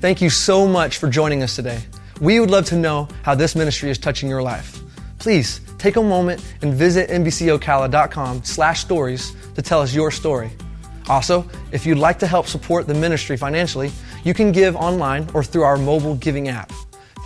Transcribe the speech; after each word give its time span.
Thank 0.00 0.22
you 0.22 0.30
so 0.30 0.66
much 0.66 0.98
for 0.98 1.08
joining 1.08 1.42
us 1.42 1.56
today. 1.56 1.80
We 2.20 2.38
would 2.38 2.50
love 2.50 2.66
to 2.66 2.76
know 2.76 3.08
how 3.22 3.34
this 3.34 3.56
ministry 3.56 3.90
is 3.90 3.98
touching 3.98 4.28
your 4.28 4.42
life. 4.42 4.80
Please 5.18 5.60
take 5.76 5.96
a 5.96 6.02
moment 6.02 6.44
and 6.62 6.72
visit 6.72 7.10
nbcocala.com 7.10 8.44
slash 8.44 8.80
stories 8.80 9.34
to 9.56 9.62
tell 9.62 9.80
us 9.80 9.92
your 9.92 10.12
story. 10.12 10.50
Also, 11.08 11.44
if 11.72 11.84
you'd 11.84 11.98
like 11.98 12.18
to 12.20 12.28
help 12.28 12.46
support 12.46 12.86
the 12.86 12.94
ministry 12.94 13.36
financially, 13.36 13.90
you 14.22 14.34
can 14.34 14.52
give 14.52 14.76
online 14.76 15.28
or 15.34 15.42
through 15.42 15.62
our 15.62 15.76
mobile 15.76 16.14
giving 16.14 16.46
app. 16.48 16.70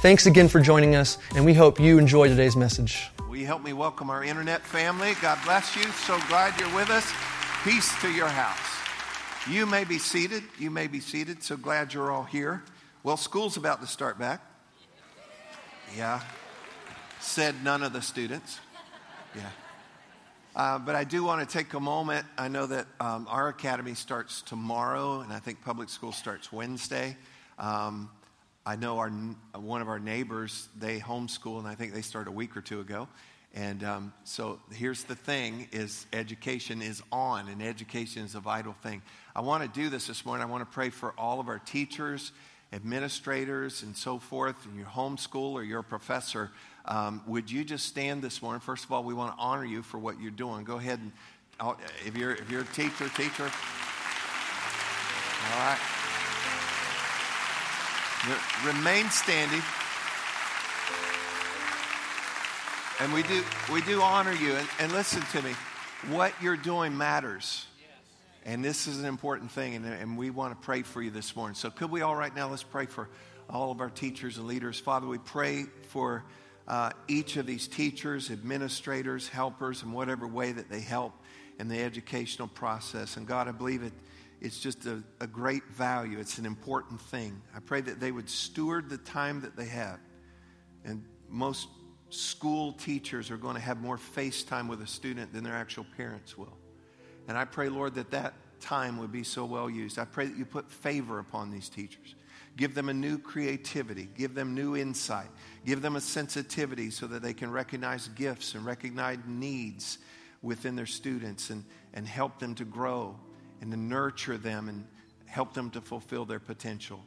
Thanks 0.00 0.24
again 0.24 0.48
for 0.48 0.60
joining 0.60 0.94
us, 0.94 1.18
and 1.36 1.44
we 1.44 1.52
hope 1.52 1.78
you 1.78 1.98
enjoy 1.98 2.28
today's 2.28 2.56
message. 2.56 3.10
Will 3.28 3.36
you 3.36 3.46
help 3.46 3.62
me 3.62 3.74
welcome 3.74 4.08
our 4.08 4.24
internet 4.24 4.62
family? 4.62 5.14
God 5.20 5.38
bless 5.44 5.76
you. 5.76 5.82
So 6.06 6.18
glad 6.28 6.58
you're 6.58 6.74
with 6.74 6.88
us. 6.88 7.12
Peace 7.64 7.92
to 8.00 8.10
your 8.10 8.28
house. 8.28 8.71
You 9.50 9.66
may 9.66 9.82
be 9.82 9.98
seated. 9.98 10.44
You 10.60 10.70
may 10.70 10.86
be 10.86 11.00
seated. 11.00 11.42
So 11.42 11.56
glad 11.56 11.92
you're 11.92 12.12
all 12.12 12.22
here. 12.22 12.62
Well, 13.02 13.16
school's 13.16 13.56
about 13.56 13.80
to 13.80 13.88
start 13.88 14.16
back. 14.16 14.40
Yeah. 15.96 16.20
Said 17.18 17.56
none 17.64 17.82
of 17.82 17.92
the 17.92 18.02
students. 18.02 18.60
Yeah. 19.34 19.48
Uh, 20.54 20.78
but 20.78 20.94
I 20.94 21.02
do 21.02 21.24
want 21.24 21.46
to 21.48 21.52
take 21.52 21.74
a 21.74 21.80
moment. 21.80 22.24
I 22.38 22.46
know 22.46 22.66
that 22.66 22.86
um, 23.00 23.26
our 23.28 23.48
academy 23.48 23.94
starts 23.94 24.42
tomorrow, 24.42 25.22
and 25.22 25.32
I 25.32 25.40
think 25.40 25.64
public 25.64 25.88
school 25.88 26.12
starts 26.12 26.52
Wednesday. 26.52 27.16
Um, 27.58 28.10
I 28.64 28.76
know 28.76 28.98
our, 28.98 29.10
one 29.56 29.82
of 29.82 29.88
our 29.88 29.98
neighbors, 29.98 30.68
they 30.78 31.00
homeschool, 31.00 31.58
and 31.58 31.66
I 31.66 31.74
think 31.74 31.94
they 31.94 32.02
started 32.02 32.30
a 32.30 32.34
week 32.34 32.56
or 32.56 32.60
two 32.60 32.78
ago. 32.78 33.08
And 33.54 33.84
um, 33.84 34.12
so 34.24 34.60
here's 34.72 35.04
the 35.04 35.14
thing 35.14 35.68
is 35.72 36.06
education 36.12 36.80
is 36.80 37.02
on, 37.12 37.48
and 37.48 37.62
education 37.62 38.24
is 38.24 38.34
a 38.34 38.40
vital 38.40 38.72
thing. 38.82 39.02
I 39.34 39.40
want 39.40 39.62
to 39.62 39.80
do 39.80 39.88
this 39.88 40.06
this 40.08 40.26
morning. 40.26 40.46
I 40.46 40.50
want 40.50 40.62
to 40.62 40.74
pray 40.74 40.90
for 40.90 41.14
all 41.16 41.40
of 41.40 41.48
our 41.48 41.58
teachers, 41.58 42.32
administrators, 42.70 43.82
and 43.82 43.96
so 43.96 44.18
forth, 44.18 44.66
and 44.66 44.76
your 44.76 44.86
homeschool 44.86 45.52
or 45.52 45.62
your 45.62 45.82
professor. 45.82 46.50
Um, 46.84 47.22
would 47.26 47.50
you 47.50 47.64
just 47.64 47.86
stand 47.86 48.20
this 48.22 48.42
morning? 48.42 48.60
First 48.60 48.84
of 48.84 48.92
all, 48.92 49.02
we 49.04 49.14
want 49.14 49.34
to 49.34 49.42
honor 49.42 49.64
you 49.64 49.82
for 49.82 49.98
what 49.98 50.20
you're 50.20 50.30
doing. 50.30 50.64
Go 50.64 50.76
ahead 50.76 50.98
and, 50.98 51.12
if 52.04 52.16
you're, 52.16 52.32
if 52.32 52.50
you're 52.50 52.62
a 52.62 52.64
teacher, 52.64 53.08
teacher. 53.10 53.50
All 55.44 55.58
right. 55.58 55.78
Remain 58.66 59.08
standing. 59.10 59.62
And 63.00 63.12
we 63.12 63.22
do, 63.22 63.42
we 63.72 63.80
do 63.82 64.02
honor 64.02 64.32
you. 64.32 64.52
And, 64.52 64.68
and 64.78 64.92
listen 64.92 65.22
to 65.32 65.42
me, 65.42 65.54
what 66.10 66.32
you're 66.40 66.56
doing 66.56 66.96
matters. 66.96 67.66
And 68.44 68.64
this 68.64 68.86
is 68.88 68.98
an 68.98 69.04
important 69.04 69.52
thing, 69.52 69.76
and, 69.76 69.86
and 69.86 70.18
we 70.18 70.30
want 70.30 70.58
to 70.58 70.64
pray 70.64 70.82
for 70.82 71.00
you 71.00 71.10
this 71.10 71.36
morning. 71.36 71.54
So, 71.54 71.70
could 71.70 71.90
we 71.90 72.02
all 72.02 72.16
right 72.16 72.34
now, 72.34 72.48
let's 72.48 72.64
pray 72.64 72.86
for 72.86 73.08
all 73.48 73.70
of 73.70 73.80
our 73.80 73.90
teachers 73.90 74.38
and 74.38 74.46
leaders. 74.46 74.80
Father, 74.80 75.06
we 75.06 75.18
pray 75.18 75.66
for 75.88 76.24
uh, 76.66 76.90
each 77.08 77.36
of 77.36 77.46
these 77.46 77.68
teachers, 77.68 78.30
administrators, 78.30 79.28
helpers, 79.28 79.82
in 79.82 79.92
whatever 79.92 80.26
way 80.26 80.52
that 80.52 80.70
they 80.70 80.80
help 80.80 81.12
in 81.58 81.68
the 81.68 81.80
educational 81.80 82.48
process. 82.48 83.16
And 83.16 83.26
God, 83.26 83.48
I 83.48 83.52
believe 83.52 83.82
it, 83.82 83.92
it's 84.40 84.58
just 84.58 84.86
a, 84.86 85.02
a 85.20 85.26
great 85.26 85.64
value. 85.68 86.18
It's 86.18 86.38
an 86.38 86.46
important 86.46 87.00
thing. 87.00 87.40
I 87.54 87.60
pray 87.60 87.80
that 87.82 88.00
they 88.00 88.10
would 88.10 88.28
steward 88.28 88.88
the 88.88 88.98
time 88.98 89.42
that 89.42 89.56
they 89.56 89.66
have. 89.66 90.00
And 90.84 91.04
most 91.28 91.68
school 92.10 92.72
teachers 92.72 93.30
are 93.30 93.36
going 93.36 93.54
to 93.54 93.60
have 93.60 93.80
more 93.80 93.98
face 93.98 94.42
time 94.42 94.66
with 94.66 94.82
a 94.82 94.86
student 94.86 95.32
than 95.32 95.44
their 95.44 95.54
actual 95.54 95.86
parents 95.96 96.36
will. 96.36 96.56
And 97.32 97.38
I 97.38 97.46
pray, 97.46 97.70
Lord, 97.70 97.94
that 97.94 98.10
that 98.10 98.34
time 98.60 98.98
would 98.98 99.10
be 99.10 99.22
so 99.22 99.46
well 99.46 99.70
used. 99.70 99.98
I 99.98 100.04
pray 100.04 100.26
that 100.26 100.36
you 100.36 100.44
put 100.44 100.70
favor 100.70 101.18
upon 101.18 101.50
these 101.50 101.70
teachers. 101.70 102.14
Give 102.58 102.74
them 102.74 102.90
a 102.90 102.92
new 102.92 103.16
creativity. 103.16 104.06
Give 104.18 104.34
them 104.34 104.54
new 104.54 104.76
insight. 104.76 105.30
Give 105.64 105.80
them 105.80 105.96
a 105.96 106.00
sensitivity 106.02 106.90
so 106.90 107.06
that 107.06 107.22
they 107.22 107.32
can 107.32 107.50
recognize 107.50 108.08
gifts 108.08 108.54
and 108.54 108.66
recognize 108.66 109.16
needs 109.26 109.96
within 110.42 110.76
their 110.76 110.84
students 110.84 111.48
and, 111.48 111.64
and 111.94 112.06
help 112.06 112.38
them 112.38 112.54
to 112.56 112.66
grow 112.66 113.18
and 113.62 113.70
to 113.70 113.78
nurture 113.78 114.36
them 114.36 114.68
and 114.68 114.84
help 115.24 115.54
them 115.54 115.70
to 115.70 115.80
fulfill 115.80 116.26
their 116.26 116.38
potential. 116.38 117.00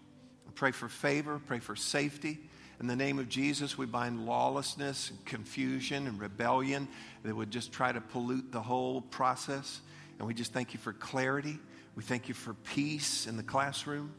I 0.47 0.51
pray 0.55 0.71
for 0.71 0.89
favor, 0.89 1.39
pray 1.45 1.59
for 1.59 1.75
safety. 1.75 2.39
In 2.79 2.87
the 2.87 2.95
name 2.95 3.19
of 3.19 3.29
Jesus, 3.29 3.77
we 3.77 3.85
bind 3.85 4.25
lawlessness 4.25 5.11
and 5.11 5.23
confusion 5.23 6.07
and 6.07 6.19
rebellion 6.19 6.87
that 7.21 7.35
would 7.35 7.51
just 7.51 7.71
try 7.71 7.91
to 7.91 8.01
pollute 8.01 8.51
the 8.51 8.63
whole 8.63 9.01
process. 9.01 9.81
And 10.19 10.27
we 10.27 10.33
just 10.33 10.53
thank 10.53 10.73
you 10.73 10.79
for 10.79 10.93
clarity. 10.93 11.57
We 11.95 12.03
thank 12.03 12.27
you 12.27 12.33
for 12.33 12.53
peace 12.53 13.27
in 13.27 13.37
the 13.37 13.43
classroom. 13.43 14.13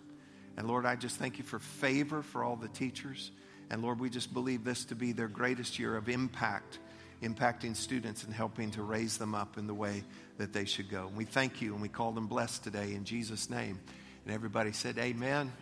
And 0.56 0.66
Lord, 0.68 0.86
I 0.86 0.96
just 0.96 1.16
thank 1.16 1.38
you 1.38 1.44
for 1.44 1.58
favor 1.58 2.22
for 2.22 2.42
all 2.42 2.56
the 2.56 2.68
teachers. 2.68 3.30
And 3.70 3.82
Lord, 3.82 4.00
we 4.00 4.08
just 4.10 4.32
believe 4.32 4.64
this 4.64 4.84
to 4.86 4.94
be 4.94 5.12
their 5.12 5.28
greatest 5.28 5.78
year 5.78 5.96
of 5.96 6.08
impact, 6.08 6.78
impacting 7.22 7.76
students 7.76 8.24
and 8.24 8.32
helping 8.32 8.70
to 8.72 8.82
raise 8.82 9.18
them 9.18 9.34
up 9.34 9.58
in 9.58 9.66
the 9.66 9.74
way 9.74 10.04
that 10.38 10.52
they 10.52 10.64
should 10.64 10.88
go. 10.88 11.06
And 11.08 11.16
we 11.16 11.24
thank 11.24 11.60
you 11.60 11.72
and 11.72 11.82
we 11.82 11.88
call 11.88 12.12
them 12.12 12.26
blessed 12.26 12.64
today 12.64 12.94
in 12.94 13.04
Jesus' 13.04 13.50
name. 13.50 13.80
And 14.24 14.34
everybody 14.34 14.72
said, 14.72 14.98
Amen 14.98 15.52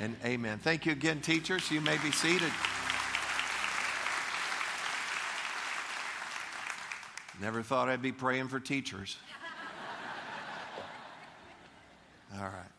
and 0.00 0.16
amen. 0.24 0.58
Thank 0.58 0.86
you 0.86 0.92
again, 0.92 1.20
teachers. 1.20 1.70
You 1.70 1.80
may 1.80 1.98
be 1.98 2.10
seated. 2.10 2.50
Never 7.40 7.62
thought 7.62 7.88
I'd 7.88 8.02
be 8.02 8.12
praying 8.12 8.48
for 8.48 8.60
teachers. 8.60 9.16
All 12.34 12.44
right. 12.44 12.72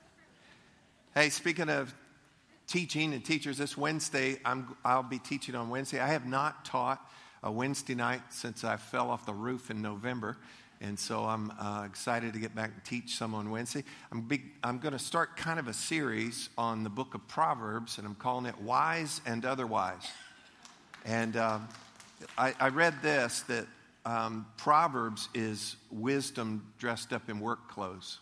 Hey, 1.13 1.29
speaking 1.29 1.69
of 1.69 1.93
teaching 2.65 3.13
and 3.13 3.23
teachers, 3.23 3.59
this 3.59 3.77
Wednesday, 3.77 4.39
I'm, 4.43 4.75
I'll 4.83 5.03
be 5.03 5.19
teaching 5.19 5.53
on 5.53 5.69
Wednesday. 5.69 5.99
I 5.99 6.07
have 6.07 6.25
not 6.25 6.65
taught 6.65 7.07
a 7.43 7.51
Wednesday 7.51 7.93
night 7.93 8.21
since 8.31 8.63
I 8.63 8.77
fell 8.77 9.11
off 9.11 9.27
the 9.27 9.33
roof 9.33 9.69
in 9.69 9.79
November. 9.79 10.37
And 10.81 10.97
so 10.97 11.25
I'm 11.25 11.51
uh, 11.59 11.83
excited 11.85 12.33
to 12.33 12.39
get 12.39 12.55
back 12.55 12.71
and 12.73 12.83
teach 12.83 13.15
some 13.15 13.35
on 13.35 13.51
Wednesday. 13.51 13.83
I'm, 14.11 14.27
I'm 14.63 14.79
going 14.79 14.93
to 14.93 14.99
start 14.99 15.37
kind 15.37 15.59
of 15.59 15.67
a 15.67 15.73
series 15.73 16.49
on 16.57 16.83
the 16.83 16.89
book 16.89 17.13
of 17.13 17.27
Proverbs, 17.27 17.99
and 17.99 18.07
I'm 18.07 18.15
calling 18.15 18.47
it 18.47 18.59
Wise 18.59 19.21
and 19.27 19.45
Otherwise. 19.45 20.09
And 21.05 21.37
um, 21.37 21.69
I, 22.39 22.55
I, 22.59 22.69
read 22.69 22.95
this 23.03 23.41
that 23.41 23.67
um, 24.03 24.47
Proverbs 24.57 25.29
is 25.35 25.75
wisdom 25.91 26.73
dressed 26.79 27.13
up 27.13 27.29
in 27.29 27.39
work 27.39 27.69
clothes. 27.69 28.17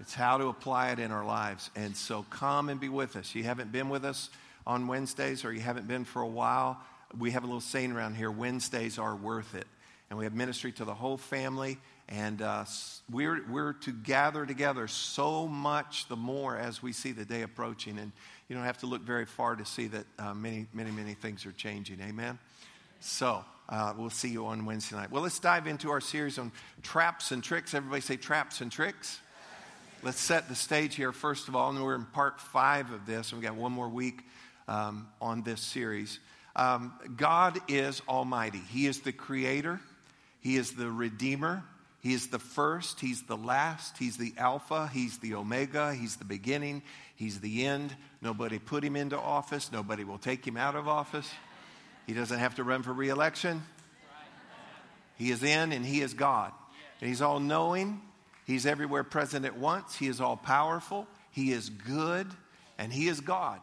It's 0.00 0.14
how 0.14 0.38
to 0.38 0.46
apply 0.48 0.92
it 0.92 0.98
in 0.98 1.12
our 1.12 1.24
lives. 1.24 1.70
And 1.76 1.94
so 1.94 2.24
come 2.30 2.70
and 2.70 2.80
be 2.80 2.88
with 2.88 3.16
us. 3.16 3.34
You 3.34 3.44
haven't 3.44 3.70
been 3.70 3.90
with 3.90 4.04
us 4.04 4.30
on 4.66 4.86
Wednesdays 4.86 5.44
or 5.44 5.52
you 5.52 5.60
haven't 5.60 5.86
been 5.86 6.04
for 6.04 6.22
a 6.22 6.26
while. 6.26 6.80
We 7.18 7.32
have 7.32 7.42
a 7.42 7.46
little 7.46 7.60
saying 7.60 7.92
around 7.92 8.14
here 8.14 8.30
Wednesdays 8.30 8.98
are 8.98 9.14
worth 9.14 9.54
it 9.54 9.66
and 10.08 10.18
we 10.18 10.24
have 10.24 10.34
ministry 10.34 10.72
to 10.72 10.84
the 10.84 10.94
whole 10.94 11.16
family. 11.16 11.78
And 12.08 12.42
uh, 12.42 12.64
we're, 13.10 13.44
we're 13.48 13.74
to 13.74 13.92
gather 13.92 14.46
together 14.46 14.88
so 14.88 15.46
much 15.46 16.08
the 16.08 16.16
more 16.16 16.56
as 16.56 16.82
we 16.82 16.92
see 16.92 17.12
the 17.12 17.24
day 17.24 17.42
approaching. 17.42 17.98
And 17.98 18.10
you 18.48 18.56
don't 18.56 18.64
have 18.64 18.78
to 18.78 18.86
look 18.86 19.02
very 19.02 19.26
far 19.26 19.54
to 19.54 19.64
see 19.64 19.86
that 19.88 20.06
uh, 20.18 20.34
many, 20.34 20.66
many, 20.72 20.90
many 20.90 21.14
things 21.14 21.46
are 21.46 21.52
changing. 21.52 22.00
Amen? 22.00 22.38
So 23.00 23.44
uh, 23.68 23.94
we'll 23.96 24.10
see 24.10 24.30
you 24.30 24.46
on 24.46 24.64
Wednesday 24.64 24.96
night. 24.96 25.12
Well, 25.12 25.22
let's 25.22 25.38
dive 25.38 25.68
into 25.68 25.90
our 25.90 26.00
series 26.00 26.38
on 26.38 26.50
traps 26.82 27.30
and 27.30 27.44
tricks. 27.44 27.74
Everybody 27.74 28.00
say 28.00 28.16
traps 28.16 28.60
and 28.60 28.72
tricks. 28.72 29.20
Let's 30.02 30.20
set 30.20 30.48
the 30.48 30.54
stage 30.54 30.94
here, 30.94 31.12
first 31.12 31.48
of 31.48 31.56
all. 31.56 31.68
And 31.68 31.82
we're 31.82 31.94
in 31.94 32.06
part 32.06 32.40
five 32.40 32.90
of 32.90 33.04
this, 33.04 33.32
and 33.32 33.40
we've 33.40 33.48
got 33.48 33.56
one 33.56 33.72
more 33.72 33.88
week 33.88 34.24
um, 34.66 35.08
on 35.20 35.42
this 35.42 35.60
series. 35.60 36.18
Um, 36.56 36.94
God 37.16 37.58
is 37.68 38.00
Almighty, 38.08 38.62
He 38.70 38.86
is 38.86 39.00
the 39.00 39.12
creator. 39.12 39.80
He 40.40 40.56
is 40.56 40.72
the 40.72 40.90
Redeemer. 40.90 41.62
He 42.00 42.14
is 42.14 42.28
the 42.28 42.38
first. 42.38 42.98
He's 42.98 43.24
the 43.24 43.36
last. 43.36 43.98
He's 43.98 44.16
the 44.16 44.32
Alpha. 44.38 44.88
He's 44.90 45.18
the 45.18 45.34
Omega. 45.34 45.92
He's 45.92 46.16
the 46.16 46.24
beginning. 46.24 46.82
He's 47.14 47.40
the 47.40 47.66
end. 47.66 47.94
Nobody 48.22 48.58
put 48.58 48.82
him 48.82 48.96
into 48.96 49.18
office. 49.18 49.70
Nobody 49.70 50.04
will 50.04 50.16
take 50.16 50.46
him 50.46 50.56
out 50.56 50.76
of 50.76 50.88
office. 50.88 51.30
He 52.06 52.14
doesn't 52.14 52.38
have 52.38 52.54
to 52.54 52.64
run 52.64 52.82
for 52.82 52.94
reelection. 52.94 53.62
He 55.18 55.30
is 55.30 55.42
in 55.42 55.72
and 55.72 55.84
he 55.84 56.00
is 56.00 56.14
God. 56.14 56.52
And 57.02 57.08
he's 57.10 57.20
all 57.20 57.38
knowing. 57.38 58.00
He's 58.50 58.66
everywhere 58.66 59.04
present 59.04 59.44
at 59.44 59.56
once. 59.56 59.94
He 59.94 60.08
is 60.08 60.20
all 60.20 60.36
powerful. 60.36 61.06
He 61.30 61.52
is 61.52 61.70
good 61.70 62.26
and 62.78 62.92
he 62.92 63.06
is 63.06 63.20
God. 63.20 63.60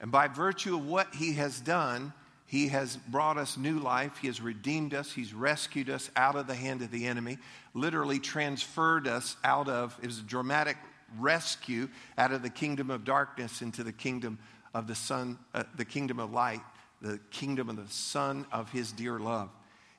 And 0.00 0.10
by 0.10 0.28
virtue 0.28 0.76
of 0.76 0.86
what 0.86 1.14
he 1.14 1.34
has 1.34 1.60
done, 1.60 2.14
he 2.46 2.68
has 2.68 2.96
brought 2.96 3.36
us 3.36 3.58
new 3.58 3.78
life. 3.78 4.16
He 4.16 4.28
has 4.28 4.40
redeemed 4.40 4.94
us. 4.94 5.12
He's 5.12 5.34
rescued 5.34 5.90
us 5.90 6.10
out 6.16 6.36
of 6.36 6.46
the 6.46 6.54
hand 6.54 6.80
of 6.80 6.90
the 6.90 7.06
enemy, 7.06 7.36
literally 7.74 8.18
transferred 8.18 9.06
us 9.06 9.36
out 9.44 9.68
of, 9.68 9.98
it 10.00 10.06
was 10.06 10.20
a 10.20 10.22
dramatic 10.22 10.78
rescue 11.18 11.90
out 12.16 12.32
of 12.32 12.42
the 12.42 12.48
kingdom 12.48 12.90
of 12.90 13.04
darkness 13.04 13.60
into 13.60 13.84
the 13.84 13.92
kingdom 13.92 14.38
of 14.72 14.86
the 14.86 14.94
Son, 14.94 15.38
uh, 15.52 15.64
the 15.76 15.84
kingdom 15.84 16.18
of 16.18 16.32
light, 16.32 16.62
the 17.02 17.20
kingdom 17.30 17.68
of 17.68 17.76
the 17.76 17.92
Son 17.92 18.46
of 18.52 18.72
His 18.72 18.90
dear 18.90 19.18
love. 19.18 19.50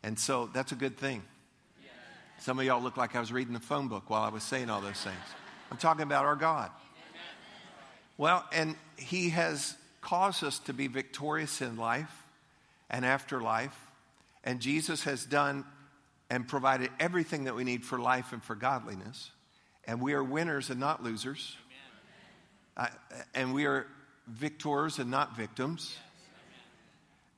And 0.02 0.18
so 0.18 0.50
that's 0.52 0.72
a 0.72 0.76
good 0.76 0.98
thing. 0.98 1.22
Some 2.40 2.58
of 2.58 2.66
y'all 2.66 2.82
look 2.82 2.96
like 2.96 3.18
I 3.18 3.20
was 3.20 3.34
reading 3.34 3.54
the 3.54 3.60
phone 3.60 3.90
book 3.90 4.10
while 4.10 4.22
I 4.22 4.30
was 4.30 4.44
saying 4.44 4.70
all 4.70 4.80
those 4.80 5.02
things. 5.02 5.18
I'm 5.72 5.78
talking 5.78 6.04
about 6.04 6.24
our 6.24 6.38
God. 6.38 6.72
Well, 8.18 8.46
and 8.54 8.76
He 8.98 9.30
has 9.30 9.76
caused 10.00 10.44
us 10.46 10.60
to 10.60 10.74
be 10.74 10.88
victorious 10.88 11.62
in 11.62 11.76
life 11.76 12.24
and 12.90 13.06
after 13.06 13.42
life. 13.42 13.78
And 14.46 14.62
Jesus 14.62 15.04
has 15.04 15.26
done 15.26 15.66
and 16.30 16.48
provided 16.48 16.92
everything 16.98 17.44
that 17.44 17.56
we 17.56 17.66
need 17.66 17.84
for 17.84 18.00
life 18.00 18.32
and 18.32 18.42
for 18.42 18.56
godliness. 18.56 19.32
And 19.84 20.02
we 20.02 20.14
are 20.14 20.24
winners 20.24 20.70
and 20.70 20.80
not 20.80 21.04
losers. 21.04 21.58
Uh, 22.78 22.88
and 23.36 23.54
we 23.54 23.66
are 23.66 23.86
victors 24.28 24.98
and 24.98 25.12
not 25.12 25.36
victims. 25.36 25.98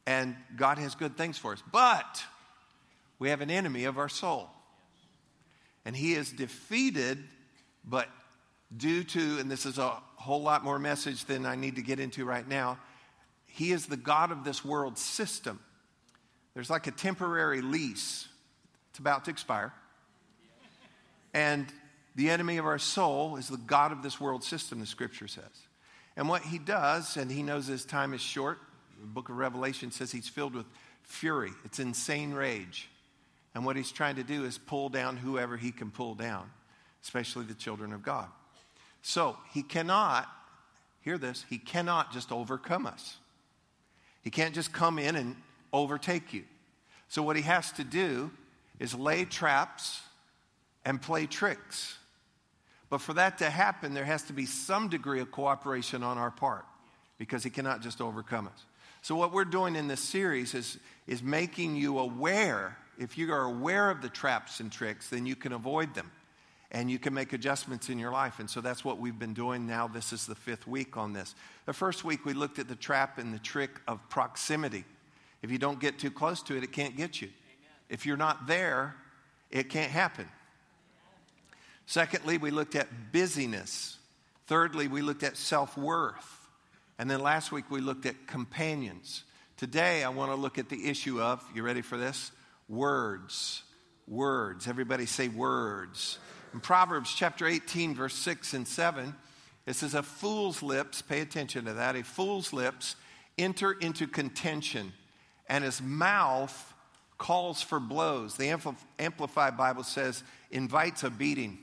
And 0.06 0.36
God 0.56 0.78
has 0.78 0.94
good 0.94 1.18
things 1.18 1.40
for 1.40 1.54
us. 1.54 1.64
But 1.72 2.24
we 3.18 3.30
have 3.30 3.42
an 3.42 3.50
enemy 3.50 3.86
of 3.86 3.98
our 3.98 4.10
soul. 4.10 4.50
And 5.86 5.96
he 5.96 6.14
is 6.14 6.32
defeated, 6.32 7.18
but 7.84 8.08
due 8.76 9.04
to, 9.04 9.40
and 9.40 9.50
this 9.50 9.66
is 9.66 9.78
a 9.78 9.98
whole 10.16 10.42
lot 10.42 10.64
more 10.64 10.80
message 10.80 11.26
than 11.26 11.46
I 11.46 11.56
need 11.56 11.76
to 11.76 11.82
get 11.82 12.00
into 12.00 12.26
right 12.26 12.48
now, 12.48 12.78
he 13.48 13.72
is 13.72 13.88
the 13.88 13.98
God 13.98 14.32
of 14.32 14.44
this 14.44 14.64
world 14.64 14.98
system. 14.98 15.60
There's 16.54 16.70
like 16.70 16.88
a 16.88 16.92
temporary 16.92 17.62
lease, 17.62 18.28
it's 18.90 19.00
about 19.00 19.26
to 19.26 19.32
expire. 19.32 19.74
And 21.34 21.68
the 22.16 22.30
enemy 22.30 22.58
of 22.58 22.66
our 22.66 22.80
soul 22.80 23.38
is 23.38 23.48
the 23.48 23.58
God 23.58 23.92
of 23.92 24.04
this 24.04 24.20
world 24.20 24.44
system, 24.44 24.80
the 24.80 24.86
scripture 24.86 25.28
says. 25.28 25.44
And 26.18 26.28
what 26.28 26.42
he 26.42 26.60
does, 26.60 27.16
and 27.16 27.32
he 27.32 27.42
knows 27.42 27.68
his 27.68 27.86
time 27.86 28.14
is 28.14 28.22
short, 28.22 28.60
the 29.00 29.08
book 29.08 29.30
of 29.30 29.38
Revelation 29.38 29.92
says 29.92 30.12
he's 30.12 30.28
filled 30.28 30.54
with 30.54 30.66
fury, 31.04 31.52
it's 31.66 31.80
insane 31.80 32.34
rage. 32.34 32.90
And 33.54 33.66
what 33.66 33.76
he's 33.76 33.92
trying 33.92 34.16
to 34.16 34.24
do 34.24 34.46
is 34.46 34.58
pull 34.58 34.90
down 34.90 35.18
whoever 35.18 35.58
he 35.58 35.72
can 35.72 35.92
pull 35.92 36.16
down, 36.16 36.50
especially 37.04 37.46
the 37.46 37.54
children 37.54 37.94
of 37.94 38.04
God. 38.04 38.28
So 39.02 39.38
he 39.54 39.64
cannot, 39.64 40.30
hear 41.02 41.18
this, 41.18 41.46
he 41.50 41.58
cannot 41.58 42.14
just 42.14 42.32
overcome 42.32 42.86
us. 42.86 43.18
He 44.24 44.30
can't 44.30 44.54
just 44.54 44.72
come 44.72 45.00
in 45.00 45.16
and 45.16 45.36
overtake 45.74 46.34
you. 46.34 46.44
So 47.10 47.24
what 47.24 47.36
he 47.36 47.42
has 47.42 47.72
to 47.74 47.84
do 47.84 48.32
is 48.80 48.96
lay 48.96 49.26
traps 49.26 50.02
and 50.86 51.02
play 51.02 51.26
tricks. 51.26 51.98
But 52.90 53.02
for 53.02 53.14
that 53.14 53.38
to 53.40 53.50
happen, 53.50 53.94
there 53.94 54.06
has 54.06 54.24
to 54.24 54.34
be 54.34 54.46
some 54.46 54.90
degree 54.90 55.22
of 55.22 55.32
cooperation 55.32 56.04
on 56.04 56.18
our 56.18 56.32
part 56.32 56.66
because 57.18 57.44
he 57.44 57.50
cannot 57.50 57.82
just 57.82 58.02
overcome 58.02 58.48
us. 58.48 58.66
So, 59.02 59.16
what 59.16 59.32
we're 59.32 59.46
doing 59.46 59.76
in 59.76 59.88
this 59.88 60.02
series 60.02 60.54
is, 60.54 60.78
is 61.08 61.24
making 61.24 61.76
you 61.76 61.98
aware. 62.00 62.78
If 62.98 63.18
you 63.18 63.32
are 63.34 63.44
aware 63.44 63.90
of 63.90 64.02
the 64.02 64.10
traps 64.10 64.60
and 64.60 64.72
tricks, 64.72 65.10
then 65.10 65.26
you 65.26 65.36
can 65.36 65.54
avoid 65.54 65.94
them 65.94 66.12
and 66.72 66.90
you 66.90 67.00
can 67.00 67.14
make 67.14 67.34
adjustments 67.34 67.90
in 67.90 68.00
your 68.00 68.12
life. 68.12 68.40
And 68.40 68.50
so 68.50 68.62
that's 68.62 68.86
what 68.86 68.98
we've 68.98 69.18
been 69.18 69.34
doing 69.34 69.68
now. 69.68 69.88
This 69.88 70.14
is 70.14 70.26
the 70.26 70.36
fifth 70.36 70.66
week 70.66 70.96
on 70.96 71.12
this. 71.12 71.36
The 71.66 71.74
first 71.74 72.06
week 72.06 72.26
we 72.26 72.34
looked 72.34 72.60
at 72.60 72.68
the 72.68 72.76
trap 72.76 73.18
and 73.18 73.34
the 73.34 73.40
trick 73.40 73.82
of 73.88 74.08
proximity. 74.10 74.86
If 75.42 75.52
you 75.52 75.58
don't 75.58 75.80
get 75.80 76.00
too 76.00 76.12
close 76.12 76.42
to 76.44 76.56
it, 76.56 76.64
it 76.64 76.72
can't 76.72 76.96
get 76.96 77.22
you. 77.22 77.28
Amen. 77.28 77.70
If 77.90 78.06
you're 78.06 78.18
not 78.18 78.48
there, 78.48 78.96
it 79.50 79.70
can't 79.70 79.92
happen. 79.92 80.28
Secondly, 81.86 82.38
we 82.38 82.52
looked 82.52 82.76
at 82.76 83.12
busyness. 83.12 83.98
Thirdly, 84.48 84.88
we 84.88 85.02
looked 85.02 85.24
at 85.24 85.36
self 85.36 85.78
worth. 85.78 86.48
And 86.98 87.10
then 87.10 87.20
last 87.20 87.52
week 87.52 87.70
we 87.70 87.82
looked 87.82 88.06
at 88.06 88.28
companions. 88.28 89.24
Today 89.58 90.04
I 90.04 90.10
want 90.10 90.32
to 90.32 90.36
look 90.36 90.58
at 90.58 90.70
the 90.70 90.88
issue 90.88 91.22
of, 91.22 91.44
you 91.54 91.64
ready 91.64 91.82
for 91.82 91.98
this? 91.98 92.32
Words. 92.72 93.64
Words. 94.08 94.66
Everybody 94.66 95.06
say 95.06 95.28
words. 95.28 96.20
In 96.54 96.62
Proverbs 96.62 97.14
chapter 97.14 97.46
18, 97.46 97.94
verse 97.94 98.16
6 98.16 98.54
and 98.54 98.66
7, 98.66 99.14
it 99.66 99.74
says, 99.74 99.94
A 99.94 100.02
fool's 100.02 100.64
lips, 100.64 101.02
pay 101.02 101.20
attention 101.20 101.66
to 101.66 101.74
that, 101.74 101.98
a 101.98 102.04
fool's 102.04 102.54
lips 102.54 102.96
enter 103.38 103.74
into 103.74 104.08
contention, 104.08 104.94
and 105.50 105.66
his 105.66 105.82
mouth 105.82 106.74
calls 107.18 107.62
for 107.62 107.80
blows. 107.82 108.38
The 108.38 108.58
Amplified 109.00 109.58
Bible 109.58 109.84
says, 109.84 110.24
invites 110.50 111.04
a 111.04 111.10
beating. 111.10 111.60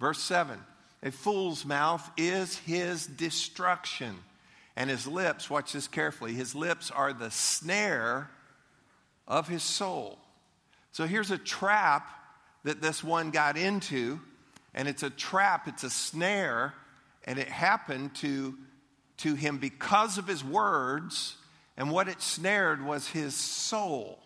Verse 0.00 0.20
7 0.20 0.58
A 1.04 1.12
fool's 1.12 1.64
mouth 1.64 2.10
is 2.16 2.58
his 2.58 3.06
destruction, 3.06 4.16
and 4.74 4.90
his 4.90 5.06
lips, 5.06 5.48
watch 5.48 5.74
this 5.74 5.86
carefully, 5.86 6.32
his 6.32 6.56
lips 6.56 6.90
are 6.90 7.12
the 7.12 7.30
snare 7.30 8.28
of 9.26 9.48
his 9.48 9.62
soul. 9.62 10.18
So 10.92 11.06
here's 11.06 11.30
a 11.30 11.38
trap 11.38 12.08
that 12.64 12.80
this 12.82 13.02
one 13.02 13.30
got 13.30 13.56
into, 13.56 14.20
and 14.74 14.88
it's 14.88 15.02
a 15.02 15.10
trap, 15.10 15.68
it's 15.68 15.84
a 15.84 15.90
snare, 15.90 16.74
and 17.24 17.38
it 17.38 17.48
happened 17.48 18.14
to, 18.16 18.56
to 19.18 19.34
him 19.34 19.58
because 19.58 20.18
of 20.18 20.26
his 20.26 20.44
words, 20.44 21.36
and 21.76 21.90
what 21.90 22.08
it 22.08 22.20
snared 22.20 22.84
was 22.84 23.08
his 23.08 23.34
soul. 23.34 24.18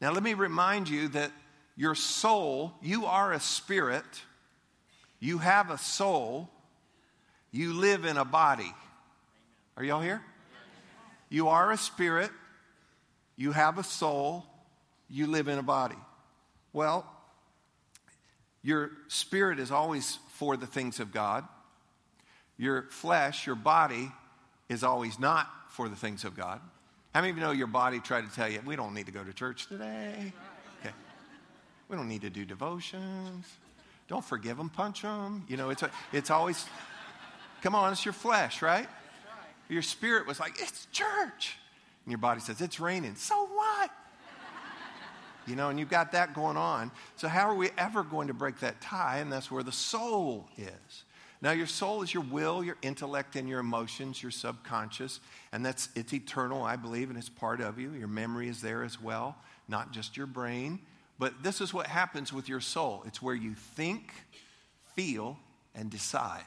Now, 0.00 0.12
let 0.12 0.22
me 0.22 0.34
remind 0.34 0.88
you 0.88 1.08
that 1.08 1.30
your 1.76 1.94
soul, 1.94 2.74
you 2.82 3.06
are 3.06 3.32
a 3.32 3.40
spirit, 3.40 4.04
you 5.18 5.38
have 5.38 5.70
a 5.70 5.78
soul, 5.78 6.50
you 7.50 7.72
live 7.72 8.04
in 8.04 8.16
a 8.16 8.24
body. 8.24 8.72
Are 9.76 9.84
y'all 9.84 10.00
here? 10.00 10.22
You 11.30 11.48
are 11.48 11.72
a 11.72 11.76
spirit, 11.76 12.30
you 13.36 13.52
have 13.52 13.78
a 13.78 13.84
soul, 13.84 14.44
you 15.08 15.26
live 15.26 15.48
in 15.48 15.58
a 15.58 15.62
body. 15.62 15.98
Well, 16.72 17.06
your 18.62 18.92
spirit 19.08 19.58
is 19.58 19.70
always 19.70 20.18
for 20.32 20.56
the 20.56 20.66
things 20.66 21.00
of 21.00 21.12
God. 21.12 21.46
Your 22.56 22.84
flesh, 22.90 23.46
your 23.46 23.56
body, 23.56 24.10
is 24.68 24.82
always 24.82 25.18
not 25.18 25.48
for 25.68 25.88
the 25.88 25.96
things 25.96 26.24
of 26.24 26.36
God. 26.36 26.60
How 27.12 27.20
many 27.20 27.30
of 27.30 27.36
you 27.36 27.42
know 27.42 27.52
your 27.52 27.66
body 27.66 28.00
tried 28.00 28.28
to 28.28 28.34
tell 28.34 28.48
you, 28.48 28.60
we 28.64 28.74
don't 28.74 28.94
need 28.94 29.06
to 29.06 29.12
go 29.12 29.22
to 29.22 29.32
church 29.32 29.66
today? 29.66 30.32
Okay. 30.80 30.94
We 31.88 31.96
don't 31.96 32.08
need 32.08 32.22
to 32.22 32.30
do 32.30 32.44
devotions. 32.44 33.46
Don't 34.08 34.24
forgive 34.24 34.56
them, 34.56 34.68
punch 34.68 35.02
them. 35.02 35.44
You 35.48 35.56
know, 35.56 35.70
it's, 35.70 35.82
it's 36.12 36.30
always, 36.30 36.66
come 37.62 37.74
on, 37.74 37.92
it's 37.92 38.04
your 38.04 38.14
flesh, 38.14 38.62
right? 38.62 38.88
Your 39.68 39.82
spirit 39.82 40.26
was 40.26 40.40
like, 40.40 40.60
it's 40.60 40.86
church. 40.92 41.56
And 42.04 42.12
your 42.12 42.18
body 42.18 42.40
says, 42.40 42.60
it's 42.60 42.80
raining. 42.80 43.16
So 43.16 43.46
what? 43.46 43.90
you 45.46 45.56
know, 45.56 45.68
and 45.68 45.78
you've 45.78 45.90
got 45.90 46.12
that 46.12 46.34
going 46.34 46.56
on. 46.56 46.90
So, 47.16 47.28
how 47.28 47.48
are 47.48 47.54
we 47.54 47.70
ever 47.76 48.02
going 48.02 48.28
to 48.28 48.34
break 48.34 48.60
that 48.60 48.80
tie? 48.80 49.18
And 49.18 49.30
that's 49.32 49.50
where 49.50 49.62
the 49.62 49.72
soul 49.72 50.48
is. 50.56 51.04
Now, 51.42 51.50
your 51.50 51.66
soul 51.66 52.02
is 52.02 52.14
your 52.14 52.22
will, 52.22 52.64
your 52.64 52.76
intellect, 52.80 53.36
and 53.36 53.48
your 53.48 53.60
emotions, 53.60 54.22
your 54.22 54.32
subconscious, 54.32 55.20
and 55.52 55.64
that's 55.64 55.90
it's 55.94 56.14
eternal, 56.14 56.62
I 56.62 56.76
believe, 56.76 57.10
and 57.10 57.18
it's 57.18 57.28
part 57.28 57.60
of 57.60 57.78
you. 57.78 57.92
Your 57.92 58.08
memory 58.08 58.48
is 58.48 58.62
there 58.62 58.82
as 58.82 59.00
well, 59.00 59.36
not 59.68 59.92
just 59.92 60.16
your 60.16 60.26
brain. 60.26 60.80
But 61.18 61.42
this 61.42 61.60
is 61.60 61.72
what 61.72 61.86
happens 61.86 62.32
with 62.32 62.48
your 62.48 62.60
soul 62.60 63.04
it's 63.06 63.20
where 63.20 63.34
you 63.34 63.54
think, 63.54 64.12
feel, 64.94 65.38
and 65.74 65.90
decide. 65.90 66.42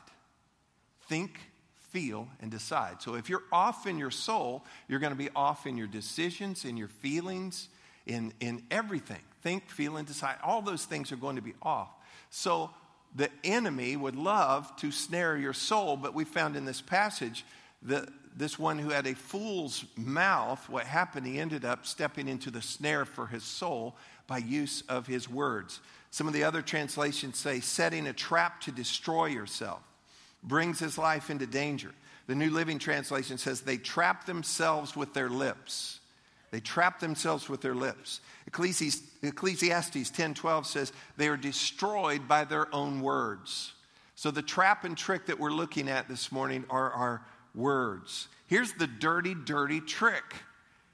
Think, 1.08 1.40
feel, 1.89 2.27
and 2.41 2.51
decide. 2.51 3.01
So 3.01 3.15
if 3.15 3.29
you're 3.29 3.44
off 3.51 3.88
in 3.88 3.98
your 3.98 4.12
soul, 4.12 4.63
you're 4.88 5.00
going 5.00 5.13
to 5.13 5.17
be 5.17 5.29
off 5.36 5.65
in 5.65 5.77
your 5.77 5.88
decisions, 5.88 6.65
in 6.65 6.77
your 6.77 6.88
feelings, 6.88 7.70
in, 8.06 8.34
in 8.39 8.63
everything. 8.72 9.22
Think, 9.41 9.70
feel, 9.70 9.98
and 9.98 10.08
decide. 10.08 10.36
All 10.44 10.62
those 10.62 10.86
things 10.86 11.12
are 11.12 11.17
going 11.17 11.38
to 11.38 11.41
be 11.41 11.53
off. 11.62 11.89
So 12.29 12.72
the 13.15 13.29
enemy 13.44 13.96
would 13.96 14.15
love 14.15 14.75
to 14.77 14.91
snare 14.91 15.38
your 15.38 15.53
soul, 15.53 15.98
but 15.98 16.13
we 16.13 16.25
found 16.25 16.56
in 16.56 16.65
this 16.65 16.82
passage 16.82 17.46
that 17.84 18.10
this 18.36 18.60
one 18.60 18.77
who 18.77 18.89
had 18.89 19.08
a 19.08 19.15
fool's 19.15 19.86
mouth, 19.96 20.70
what 20.70 20.86
happened, 20.86 21.25
he 21.25 21.39
ended 21.39 21.65
up 21.65 21.86
stepping 21.86 22.27
into 22.27 22.51
the 22.51 22.62
snare 22.62 23.06
for 23.06 23.25
his 23.25 23.44
soul 23.44 23.96
by 24.27 24.38
use 24.38 24.84
of 24.89 25.08
his 25.08 25.27
words. 25.27 25.79
Some 26.12 26.27
of 26.27 26.34
the 26.34 26.44
other 26.44 26.62
translations 26.62 27.38
say, 27.38 27.60
setting 27.60 28.08
a 28.08 28.13
trap 28.13 28.62
to 28.62 28.72
destroy 28.72 29.27
yourself, 29.27 29.82
brings 30.48 30.80
his 30.80 30.98
life 30.98 31.30
into 31.30 31.46
danger. 31.46 31.92
The 32.27 32.36
New 32.36 32.50
Living 32.50 32.80
Translation 32.80 33.38
says, 33.38 33.62
they 33.62 33.77
trap 33.77 34.25
themselves 34.25 34.96
with 34.96 35.13
their 35.13 35.30
lips. 35.30 36.00
They 36.51 36.60
trap 36.60 37.00
themselves 37.00 37.50
with 37.50 37.62
their 37.62 37.75
lips. 37.75 38.22
Ecclesiastes, 38.48 39.01
Ecclesiastes 39.22 40.10
10:12 40.12 40.66
says 40.66 40.94
they 41.18 41.27
are 41.27 41.38
destroyed 41.38 42.27
by 42.27 42.46
their 42.46 42.74
own 42.74 43.01
words. 43.01 43.74
So 44.16 44.32
the 44.32 44.42
trap 44.42 44.84
and 44.84 44.98
trick 44.98 45.25
that 45.25 45.39
we're 45.39 45.51
looking 45.51 45.89
at 45.89 46.08
this 46.08 46.32
morning 46.32 46.66
are 46.70 46.92
our 46.92 47.22
words. 47.54 48.30
Here's 48.48 48.74
the 48.74 48.88
dirty 48.88 49.36
dirty 49.36 49.82
trick 49.82 50.24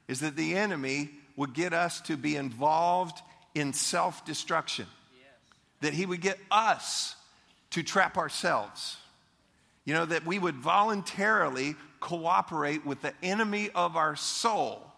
is 0.07 0.21
that 0.21 0.35
the 0.35 0.55
enemy 0.55 1.11
would 1.35 1.53
get 1.53 1.73
us 1.73 2.01
to 2.01 2.17
be 2.17 2.35
involved 2.35 3.21
in 3.55 3.73
self-destruction. 3.73 4.87
Yes. 5.15 5.27
That 5.81 5.93
he 5.93 6.05
would 6.05 6.21
get 6.21 6.39
us 6.49 7.15
to 7.71 7.83
trap 7.83 8.17
ourselves. 8.17 8.97
You 9.85 9.93
know 9.93 10.05
that 10.05 10.25
we 10.25 10.39
would 10.39 10.55
voluntarily 10.55 11.75
cooperate 11.99 12.85
with 12.85 13.01
the 13.01 13.13
enemy 13.21 13.69
of 13.75 13.95
our 13.95 14.15
soul 14.15 14.93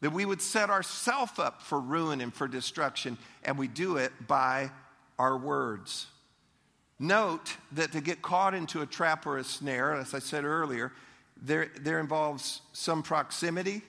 that 0.00 0.10
we 0.10 0.24
would 0.24 0.42
set 0.42 0.70
ourselves 0.70 1.38
up 1.38 1.62
for 1.62 1.80
ruin 1.80 2.20
and 2.20 2.32
for 2.32 2.46
destruction, 2.46 3.16
and 3.44 3.56
we 3.56 3.66
do 3.66 3.96
it 3.96 4.12
by 4.26 4.70
our 5.18 5.36
words. 5.36 6.06
Note 6.98 7.56
that 7.72 7.92
to 7.92 8.00
get 8.00 8.22
caught 8.22 8.54
into 8.54 8.82
a 8.82 8.86
trap 8.86 9.26
or 9.26 9.38
a 9.38 9.44
snare, 9.44 9.94
as 9.94 10.14
I 10.14 10.18
said 10.18 10.44
earlier, 10.44 10.92
there, 11.36 11.70
there 11.80 11.98
involves 11.98 12.62
some 12.72 13.02
proximity, 13.02 13.82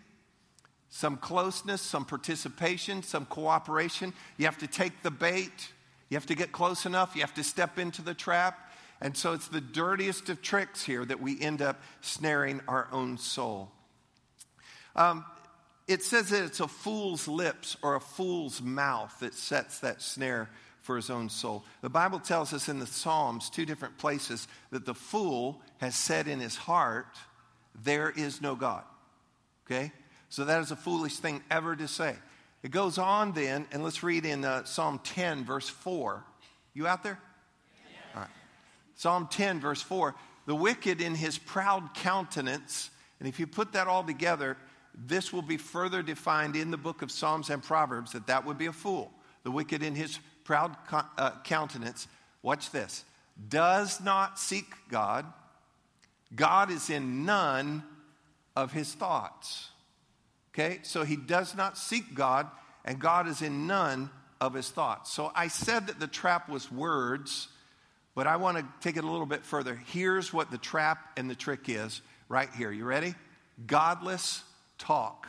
some 0.89 1.17
closeness, 1.17 1.81
some 1.81 2.05
participation, 2.05 3.03
some 3.03 3.25
cooperation. 3.25 4.13
You 4.37 4.45
have 4.45 4.57
to 4.59 4.67
take 4.67 5.03
the 5.03 5.11
bait, 5.11 5.71
you 6.09 6.15
have 6.15 6.25
to 6.27 6.35
get 6.35 6.51
close 6.51 6.85
enough, 6.85 7.15
you 7.15 7.21
have 7.21 7.33
to 7.35 7.43
step 7.43 7.77
into 7.77 8.01
the 8.01 8.13
trap. 8.13 8.66
And 9.01 9.15
so 9.15 9.33
it's 9.33 9.47
the 9.47 9.61
dirtiest 9.61 10.29
of 10.29 10.41
tricks 10.41 10.83
here 10.83 11.05
that 11.05 11.21
we 11.21 11.39
end 11.39 11.61
up 11.61 11.81
snaring 12.01 12.61
our 12.67 12.87
own 12.91 13.17
soul. 13.17 13.71
Um, 14.95 15.23
it 15.87 16.03
says 16.03 16.29
that 16.29 16.43
it's 16.43 16.59
a 16.59 16.67
fool's 16.67 17.27
lips 17.27 17.77
or 17.81 17.95
a 17.95 18.01
fool's 18.01 18.61
mouth 18.61 19.15
that 19.19 19.33
sets 19.33 19.79
that 19.79 20.01
snare 20.01 20.49
for 20.81 20.95
his 20.95 21.09
own 21.09 21.29
soul. 21.29 21.63
The 21.81 21.89
Bible 21.89 22.19
tells 22.19 22.53
us 22.53 22.69
in 22.69 22.79
the 22.79 22.87
Psalms, 22.87 23.49
two 23.49 23.65
different 23.65 23.97
places, 23.97 24.47
that 24.71 24.85
the 24.85 24.93
fool 24.93 25.61
has 25.77 25.95
said 25.95 26.27
in 26.27 26.39
his 26.39 26.55
heart, 26.55 27.17
There 27.83 28.09
is 28.09 28.41
no 28.41 28.55
God. 28.55 28.83
Okay? 29.65 29.91
So 30.29 30.45
that 30.45 30.61
is 30.61 30.71
a 30.71 30.75
foolish 30.75 31.17
thing 31.17 31.43
ever 31.51 31.75
to 31.75 31.87
say. 31.87 32.15
It 32.63 32.71
goes 32.71 32.97
on 32.97 33.33
then, 33.33 33.67
and 33.71 33.83
let's 33.83 34.01
read 34.01 34.25
in 34.25 34.43
uh, 34.43 34.63
Psalm 34.63 34.99
10, 35.03 35.45
verse 35.45 35.69
4. 35.69 36.23
You 36.73 36.87
out 36.87 37.03
there? 37.03 37.19
Psalm 38.97 39.27
10, 39.31 39.61
verse 39.61 39.81
4. 39.81 40.13
The 40.45 40.55
wicked 40.55 41.01
in 41.01 41.15
his 41.15 41.37
proud 41.37 41.93
countenance, 41.93 42.89
and 43.19 43.29
if 43.29 43.39
you 43.39 43.47
put 43.47 43.73
that 43.73 43.87
all 43.87 44.03
together, 44.03 44.57
this 44.93 45.31
will 45.31 45.41
be 45.41 45.57
further 45.57 46.01
defined 46.01 46.55
in 46.55 46.71
the 46.71 46.77
book 46.77 47.01
of 47.01 47.11
Psalms 47.11 47.49
and 47.49 47.63
Proverbs 47.63 48.11
that 48.13 48.27
that 48.27 48.45
would 48.45 48.57
be 48.57 48.65
a 48.65 48.73
fool. 48.73 49.11
The 49.43 49.51
wicked 49.51 49.83
in 49.83 49.95
his 49.95 50.19
proud 50.43 50.75
uh, 50.91 51.31
countenance, 51.43 52.07
watch 52.41 52.71
this, 52.71 53.05
does 53.47 54.01
not 54.01 54.39
seek 54.39 54.65
God. 54.89 55.25
God 56.35 56.71
is 56.71 56.89
in 56.89 57.25
none 57.25 57.83
of 58.55 58.71
his 58.71 58.93
thoughts. 58.93 59.69
Okay, 60.53 60.79
so 60.81 61.03
he 61.03 61.15
does 61.15 61.55
not 61.55 61.77
seek 61.77 62.15
God, 62.15 62.47
and 62.83 62.97
God 62.97 63.27
is 63.27 63.43
in 63.43 63.67
none 63.67 64.09
of 64.41 64.55
his 64.55 64.69
thoughts. 64.69 65.11
So 65.13 65.31
I 65.35 65.49
said 65.49 65.85
that 65.87 65.99
the 65.99 66.07
trap 66.07 66.49
was 66.49 66.71
words, 66.71 67.49
but 68.17 68.25
I 68.25 68.37
want 68.37 68.57
to 68.57 68.65
take 68.81 68.97
it 68.97 69.03
a 69.03 69.07
little 69.07 69.27
bit 69.27 69.45
further. 69.45 69.75
Here's 69.75 70.33
what 70.33 70.49
the 70.49 70.57
trap 70.57 71.19
and 71.19 71.29
the 71.29 71.35
trick 71.35 71.69
is 71.69 72.01
right 72.27 72.49
here. 72.57 72.71
You 72.71 72.83
ready? 72.83 73.13
Godless 73.67 74.43
talk. 74.79 75.27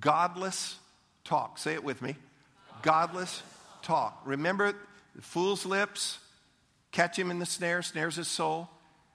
Godless 0.00 0.80
talk. 1.22 1.58
Say 1.58 1.74
it 1.74 1.84
with 1.84 2.02
me. 2.02 2.16
Godless 2.82 3.40
talk. 3.82 4.20
Remember, 4.24 4.74
the 5.14 5.22
fool's 5.22 5.64
lips 5.64 6.18
catch 6.90 7.16
him 7.16 7.30
in 7.30 7.38
the 7.38 7.46
snare, 7.46 7.82
snares 7.82 8.16
his 8.16 8.26
soul. 8.26 8.68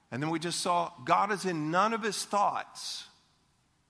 And 0.10 0.24
then 0.24 0.30
we 0.30 0.40
just 0.40 0.62
saw 0.62 0.94
God 1.04 1.34
is 1.34 1.44
in 1.44 1.72
none 1.72 1.92
of 1.92 2.02
his 2.02 2.24
thoughts. 2.24 3.04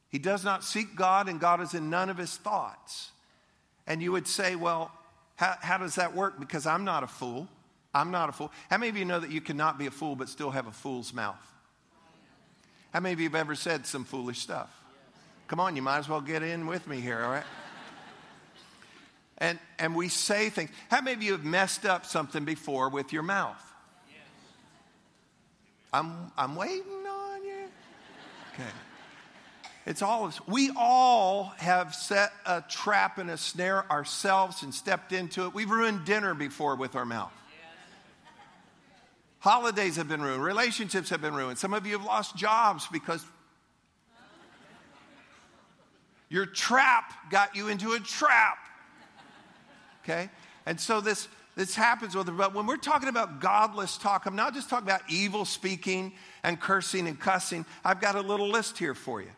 He 0.10 0.18
does 0.18 0.44
not 0.44 0.64
seek 0.64 0.96
God, 0.96 1.30
and 1.30 1.40
God 1.40 1.62
is 1.62 1.76
in 1.76 1.92
none 1.92 2.10
of 2.10 2.18
his 2.18 2.36
thoughts. 2.36 3.12
And 3.86 4.02
you 4.02 4.12
would 4.12 4.28
say, 4.28 4.56
well, 4.56 4.92
how, 5.36 5.54
how 5.62 5.78
does 5.78 5.96
that 5.96 6.16
work? 6.16 6.40
Because 6.40 6.66
I'm 6.66 6.84
not 6.84 7.04
a 7.04 7.08
fool. 7.08 7.48
I'm 7.94 8.12
not 8.12 8.30
a 8.30 8.32
fool. 8.32 8.52
How 8.70 8.78
many 8.78 8.90
of 8.90 8.98
you 8.98 9.06
know 9.06 9.20
that 9.20 9.32
you 9.32 9.42
cannot 9.42 9.78
be 9.78 9.86
a 9.88 9.92
fool 9.92 10.16
but 10.16 10.30
still 10.30 10.52
have 10.52 10.68
a 10.68 10.72
fool's 10.72 11.14
mouth? 11.14 11.36
How 12.94 13.00
many 13.00 13.14
of 13.14 13.20
you 13.20 13.28
have 13.28 13.36
ever 13.36 13.56
said 13.56 13.86
some 13.86 14.04
foolish 14.04 14.40
stuff? 14.40 14.70
Come 15.48 15.60
on, 15.60 15.76
you 15.76 15.82
might 15.82 15.98
as 15.98 16.08
well 16.08 16.22
get 16.22 16.44
in 16.44 16.68
with 16.68 16.88
me 16.88 17.02
here, 17.02 17.22
all 17.22 17.32
right? 17.32 17.44
and, 19.38 19.60
and 19.80 19.96
we 19.96 20.08
say 20.08 20.50
things. 20.50 20.70
How 20.90 21.02
many 21.02 21.14
of 21.14 21.24
you 21.24 21.34
have 21.34 21.44
messed 21.44 21.86
up 21.86 22.06
something 22.06 22.46
before 22.46 22.90
with 22.90 23.12
your 23.12 23.24
mouth? 23.24 23.62
I'm, 25.94 26.32
I'm 26.38 26.56
waiting 26.56 27.06
on 27.06 27.44
you. 27.44 27.66
Okay. 28.54 28.70
It's 29.86 30.02
all 30.02 30.24
of 30.24 30.30
us. 30.30 30.48
We 30.48 30.72
all 30.78 31.54
have 31.58 31.94
set 31.94 32.32
a 32.46 32.62
trap 32.62 33.18
and 33.18 33.30
a 33.30 33.38
snare 33.38 33.92
ourselves 33.92 34.64
and 34.64 34.74
stepped 34.74 35.12
into 35.12 35.46
it. 35.46 35.54
We've 35.54 35.70
ruined 35.70 36.06
dinner 36.06 36.34
before 36.34 36.76
with 36.76 36.96
our 36.96 37.06
mouth. 37.06 37.34
Holidays 39.42 39.96
have 39.96 40.08
been 40.08 40.22
ruined. 40.22 40.44
Relationships 40.44 41.10
have 41.10 41.20
been 41.20 41.34
ruined. 41.34 41.58
Some 41.58 41.74
of 41.74 41.88
you 41.88 41.94
have 41.94 42.06
lost 42.06 42.36
jobs 42.36 42.88
because 42.92 43.26
your 46.30 46.46
trap 46.46 47.12
got 47.32 47.56
you 47.56 47.68
into 47.68 47.94
a 47.94 48.00
trap. 48.00 48.60
Okay? 50.04 50.30
And 50.68 50.80
so 50.80 51.02
this, 51.02 51.28
this 51.56 51.74
happens 51.74 52.14
with 52.14 52.30
it. 52.30 52.38
But 52.38 52.54
when 52.54 52.68
we're 52.68 52.78
talking 52.78 53.10
about 53.10 53.42
godless 53.42 53.98
talk, 53.98 54.28
I'm 54.28 54.36
not 54.36 54.54
just 54.54 54.70
talking 54.70 54.88
about 54.88 55.02
evil 55.10 55.44
speaking 55.44 56.14
and 56.44 56.60
cursing 56.60 57.08
and 57.08 57.20
cussing. 57.20 57.66
I've 57.84 58.00
got 58.00 58.14
a 58.14 58.22
little 58.22 58.48
list 58.48 58.78
here 58.78 58.94
for 58.94 59.24
you. 59.24 59.32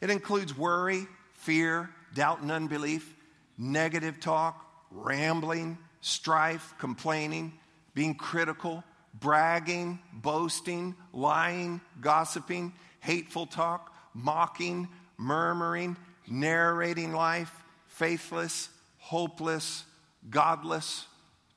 It 0.00 0.08
includes 0.08 0.56
worry, 0.56 1.06
fear, 1.34 1.90
doubt 2.14 2.40
and 2.40 2.50
unbelief, 2.50 3.14
negative 3.58 4.18
talk, 4.18 4.66
rambling, 4.90 5.76
strife, 6.00 6.72
complaining, 6.78 7.52
being 7.94 8.14
critical, 8.14 8.82
bragging, 9.14 9.98
boasting, 10.12 10.94
lying, 11.12 11.80
gossiping, 12.00 12.72
hateful 13.00 13.46
talk, 13.46 13.94
mocking, 14.14 14.88
murmuring, 15.16 15.96
narrating 16.28 17.12
life, 17.12 17.52
faithless, 17.86 18.68
hopeless, 18.98 19.84
godless 20.30 21.06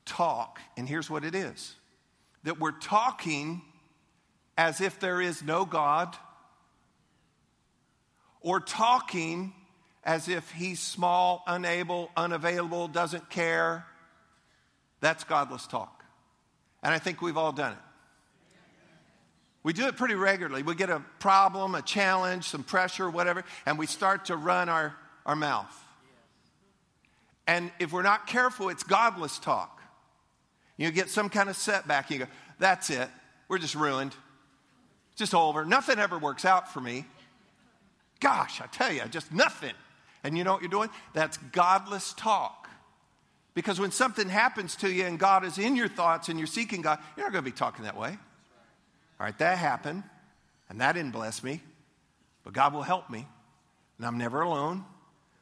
talk. 0.04 0.60
And 0.76 0.88
here's 0.88 1.10
what 1.10 1.24
it 1.24 1.34
is 1.34 1.74
that 2.44 2.60
we're 2.60 2.72
talking 2.72 3.62
as 4.56 4.80
if 4.80 5.00
there 5.00 5.20
is 5.20 5.42
no 5.42 5.64
God, 5.64 6.16
or 8.40 8.60
talking 8.60 9.52
as 10.04 10.28
if 10.28 10.50
he's 10.52 10.80
small, 10.80 11.42
unable, 11.46 12.10
unavailable, 12.16 12.88
doesn't 12.88 13.28
care. 13.28 13.84
That's 15.00 15.24
godless 15.24 15.66
talk. 15.66 15.95
And 16.86 16.94
I 16.94 17.00
think 17.00 17.20
we've 17.20 17.36
all 17.36 17.50
done 17.50 17.72
it. 17.72 17.78
We 19.64 19.72
do 19.72 19.88
it 19.88 19.96
pretty 19.96 20.14
regularly. 20.14 20.62
We 20.62 20.76
get 20.76 20.88
a 20.88 21.02
problem, 21.18 21.74
a 21.74 21.82
challenge, 21.82 22.44
some 22.44 22.62
pressure, 22.62 23.10
whatever, 23.10 23.42
and 23.66 23.76
we 23.76 23.86
start 23.86 24.26
to 24.26 24.36
run 24.36 24.68
our, 24.68 24.94
our 25.26 25.34
mouth. 25.34 25.84
And 27.48 27.72
if 27.80 27.92
we're 27.92 28.04
not 28.04 28.28
careful, 28.28 28.68
it's 28.68 28.84
godless 28.84 29.40
talk. 29.40 29.82
You 30.76 30.92
get 30.92 31.08
some 31.10 31.28
kind 31.28 31.48
of 31.48 31.56
setback, 31.56 32.08
you 32.08 32.20
go, 32.20 32.26
that's 32.60 32.88
it. 32.88 33.08
We're 33.48 33.58
just 33.58 33.74
ruined. 33.74 34.14
Just 35.16 35.34
over. 35.34 35.64
Nothing 35.64 35.98
ever 35.98 36.20
works 36.20 36.44
out 36.44 36.72
for 36.72 36.80
me. 36.80 37.04
Gosh, 38.20 38.60
I 38.60 38.66
tell 38.66 38.92
you, 38.92 39.02
just 39.10 39.32
nothing. 39.32 39.74
And 40.22 40.38
you 40.38 40.44
know 40.44 40.52
what 40.52 40.62
you're 40.62 40.70
doing? 40.70 40.90
That's 41.14 41.36
godless 41.50 42.12
talk. 42.12 42.65
Because 43.56 43.80
when 43.80 43.90
something 43.90 44.28
happens 44.28 44.76
to 44.76 44.92
you 44.92 45.06
and 45.06 45.18
God 45.18 45.42
is 45.42 45.56
in 45.56 45.76
your 45.76 45.88
thoughts 45.88 46.28
and 46.28 46.38
you're 46.38 46.46
seeking 46.46 46.82
God, 46.82 46.98
you're 47.16 47.24
not 47.24 47.32
going 47.32 47.42
to 47.42 47.50
be 47.50 47.56
talking 47.56 47.86
that 47.86 47.96
way. 47.96 48.10
All 48.10 49.24
right, 49.24 49.38
that 49.38 49.56
happened, 49.56 50.02
and 50.68 50.82
that 50.82 50.92
didn't 50.92 51.12
bless 51.12 51.42
me, 51.42 51.62
but 52.44 52.52
God 52.52 52.74
will 52.74 52.82
help 52.82 53.08
me. 53.08 53.26
And 53.96 54.06
I'm 54.06 54.18
never 54.18 54.42
alone. 54.42 54.84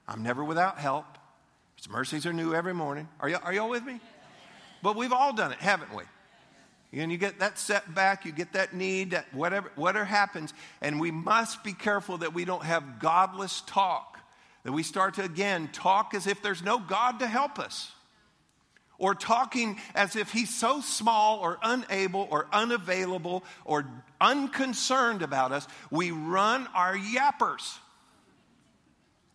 I'm 0.06 0.22
never 0.22 0.44
without 0.44 0.78
help. 0.78 1.06
His 1.74 1.90
mercies 1.90 2.24
are 2.24 2.32
new 2.32 2.54
every 2.54 2.72
morning. 2.72 3.08
Are, 3.18 3.28
y- 3.28 3.40
are 3.42 3.52
y'all 3.52 3.68
with 3.68 3.84
me? 3.84 3.98
But 4.80 4.94
we've 4.94 5.12
all 5.12 5.32
done 5.32 5.50
it, 5.50 5.58
haven't 5.58 5.92
we? 5.92 6.04
And 6.92 7.10
you 7.10 7.18
get 7.18 7.40
that 7.40 7.58
setback, 7.58 8.24
you 8.24 8.30
get 8.30 8.52
that 8.52 8.74
need, 8.74 9.10
that 9.10 9.26
whatever, 9.34 9.72
whatever 9.74 10.04
happens, 10.04 10.54
and 10.80 11.00
we 11.00 11.10
must 11.10 11.64
be 11.64 11.72
careful 11.72 12.18
that 12.18 12.32
we 12.32 12.44
don't 12.44 12.62
have 12.62 13.00
godless 13.00 13.60
talk. 13.66 14.20
That 14.62 14.70
we 14.70 14.84
start 14.84 15.14
to 15.14 15.24
again 15.24 15.68
talk 15.72 16.14
as 16.14 16.28
if 16.28 16.42
there's 16.42 16.62
no 16.62 16.78
God 16.78 17.18
to 17.18 17.26
help 17.26 17.58
us 17.58 17.90
or 18.98 19.14
talking 19.14 19.78
as 19.94 20.16
if 20.16 20.30
he's 20.32 20.54
so 20.54 20.80
small 20.80 21.38
or 21.40 21.58
unable 21.62 22.28
or 22.30 22.46
unavailable 22.52 23.44
or 23.64 23.86
unconcerned 24.20 25.22
about 25.22 25.52
us, 25.52 25.66
we 25.90 26.10
run 26.10 26.66
our 26.74 26.96
yappers. 26.96 27.78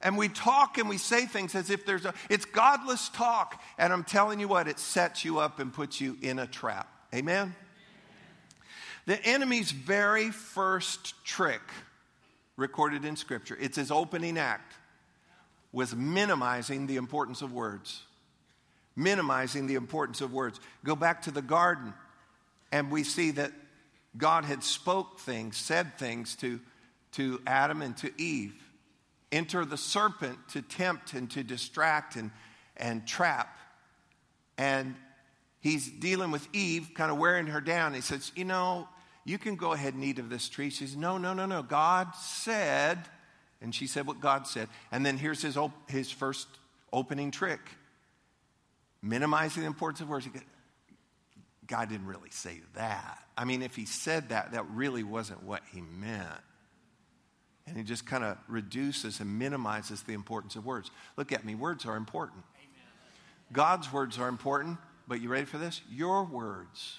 And 0.01 0.18
we 0.18 0.30
talk 0.30 0.78
and 0.78 0.88
we 0.88 0.98
say 0.98 1.25
things 1.25 1.56
as 1.56 1.70
if 1.70 1.86
there's 1.86 2.06
a, 2.06 2.13
it's 2.30 2.46
godless 2.46 3.10
talk. 3.10 3.62
And 3.78 3.92
I'm 3.92 4.06
telling 4.06 4.39
you 4.39 4.48
what, 4.48 4.68
it 4.68 4.80
sets 4.80 5.25
you 5.25 5.39
up 5.39 5.60
and 5.60 5.74
puts 5.74 6.00
you 6.00 6.18
in 6.22 6.39
a 6.39 6.48
trap. 6.48 6.88
Amen? 7.13 7.54
The 9.06 9.22
enemy's 9.25 9.72
very 9.72 10.30
first 10.32 11.13
trick 11.25 11.62
recorded 12.56 13.06
in 13.06 13.16
Scripture, 13.16 13.58
it's 13.60 13.78
his 13.78 13.89
opening 13.89 14.38
act, 14.38 14.74
was 15.72 15.96
minimizing 15.96 16.88
the 16.88 16.98
importance 16.98 17.42
of 17.42 17.54
words 17.54 18.04
minimizing 19.00 19.65
the 19.65 19.75
importance 19.75 20.22
of 20.22 20.34
words. 20.34 20.60
Go 20.84 20.96
back 20.96 21.24
to 21.24 21.32
the 21.32 21.41
garden, 21.41 21.94
and 22.72 22.91
we 22.91 23.03
see 23.03 23.32
that 23.32 23.51
God 24.18 24.46
had 24.46 24.63
spoke 24.63 25.20
things, 25.20 25.58
said 25.58 25.98
things 25.98 26.36
to, 26.38 26.60
to 27.13 27.41
Adam 27.48 27.82
and 27.82 27.96
to 27.98 28.12
Eve. 28.22 28.53
Enter 29.32 29.63
the 29.63 29.77
serpent 29.77 30.38
to 30.50 30.62
tempt 30.62 31.13
and 31.13 31.29
to 31.32 31.44
distract 31.44 32.15
and, 32.15 32.32
and 32.75 33.08
trap. 33.08 33.58
And 34.58 34.96
he's 35.62 35.89
dealing 35.89 36.32
with 36.32 36.48
Eve, 36.53 36.89
kind 36.96 37.12
of 37.12 37.18
wearing 37.18 37.48
her 37.48 37.62
down. 37.62 37.94
He 37.94 38.01
says, 38.01 38.32
You 38.36 38.46
know, 38.46 38.88
you 39.24 39.38
can 39.38 39.56
go 39.56 39.74
ahead 39.74 39.94
and 39.94 40.03
eat 40.03 40.20
of 40.20 40.29
this 40.29 40.50
tree. 40.50 40.72
She 40.72 40.88
says, 40.88 40.98
No, 40.98 41.18
no, 41.18 41.34
no, 41.34 41.46
no. 41.46 41.62
God 41.62 42.15
said, 42.15 43.00
and 43.62 43.74
she 43.74 43.88
said 43.88 44.08
what 44.08 44.20
God 44.20 44.48
said. 44.48 44.68
And 44.91 45.06
then 45.06 45.18
here's 45.18 45.41
his, 45.41 45.56
op- 45.56 45.89
his 45.89 46.12
first 46.12 46.48
opening 46.91 47.29
trick 47.29 47.62
minimizing 49.01 49.62
the 49.62 49.68
importance 49.68 50.01
of 50.01 50.10
words. 50.10 50.27
God 51.68 51.89
didn't 51.89 52.08
really 52.08 52.32
say 52.32 52.62
that. 52.75 53.20
I 53.38 53.46
mean, 53.46 53.62
if 53.62 53.75
he 53.75 53.86
said 53.86 54.29
that, 54.29 54.53
that 54.53 54.65
really 54.70 55.03
wasn't 55.03 55.44
what 55.44 55.62
he 55.72 55.82
meant. 55.82 56.27
And 57.68 57.77
he 57.77 57.84
just 57.84 58.06
kind 58.06 58.24
of 58.24 58.38
reduces 58.48 59.20
and 59.20 59.38
minimizes 59.38 60.01
the 60.01 60.13
importance 60.13 60.56
of 60.56 60.65
words. 60.65 60.89
Look 61.15 61.32
at 61.32 61.46
me, 61.46 61.53
words 61.53 61.86
are 61.86 61.96
important. 61.96 62.44
God's 63.51 63.91
words 63.94 64.18
are 64.18 64.27
important, 64.27 64.77
but 65.08 65.22
you 65.22 65.29
ready 65.29 65.46
for 65.46 65.58
this? 65.58 65.82
Your 65.89 66.24
words. 66.24 66.98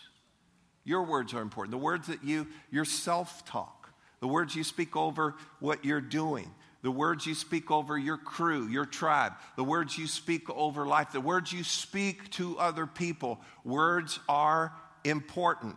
Your 0.84 1.02
words 1.02 1.34
are 1.34 1.42
important. 1.42 1.72
The 1.72 1.78
words 1.78 2.06
that 2.06 2.24
you, 2.24 2.46
your 2.70 2.84
self 2.84 3.44
talk, 3.44 3.92
the 4.20 4.28
words 4.28 4.54
you 4.54 4.64
speak 4.64 4.96
over 4.96 5.34
what 5.58 5.84
you're 5.84 6.00
doing, 6.00 6.52
the 6.82 6.90
words 6.90 7.26
you 7.26 7.34
speak 7.34 7.70
over 7.70 7.98
your 7.98 8.16
crew, 8.16 8.66
your 8.66 8.86
tribe, 8.86 9.32
the 9.56 9.64
words 9.64 9.98
you 9.98 10.06
speak 10.06 10.48
over 10.48 10.86
life, 10.86 11.12
the 11.12 11.20
words 11.20 11.52
you 11.52 11.62
speak 11.62 12.30
to 12.30 12.58
other 12.58 12.86
people. 12.86 13.40
Words 13.64 14.18
are 14.28 14.72
important. 15.04 15.76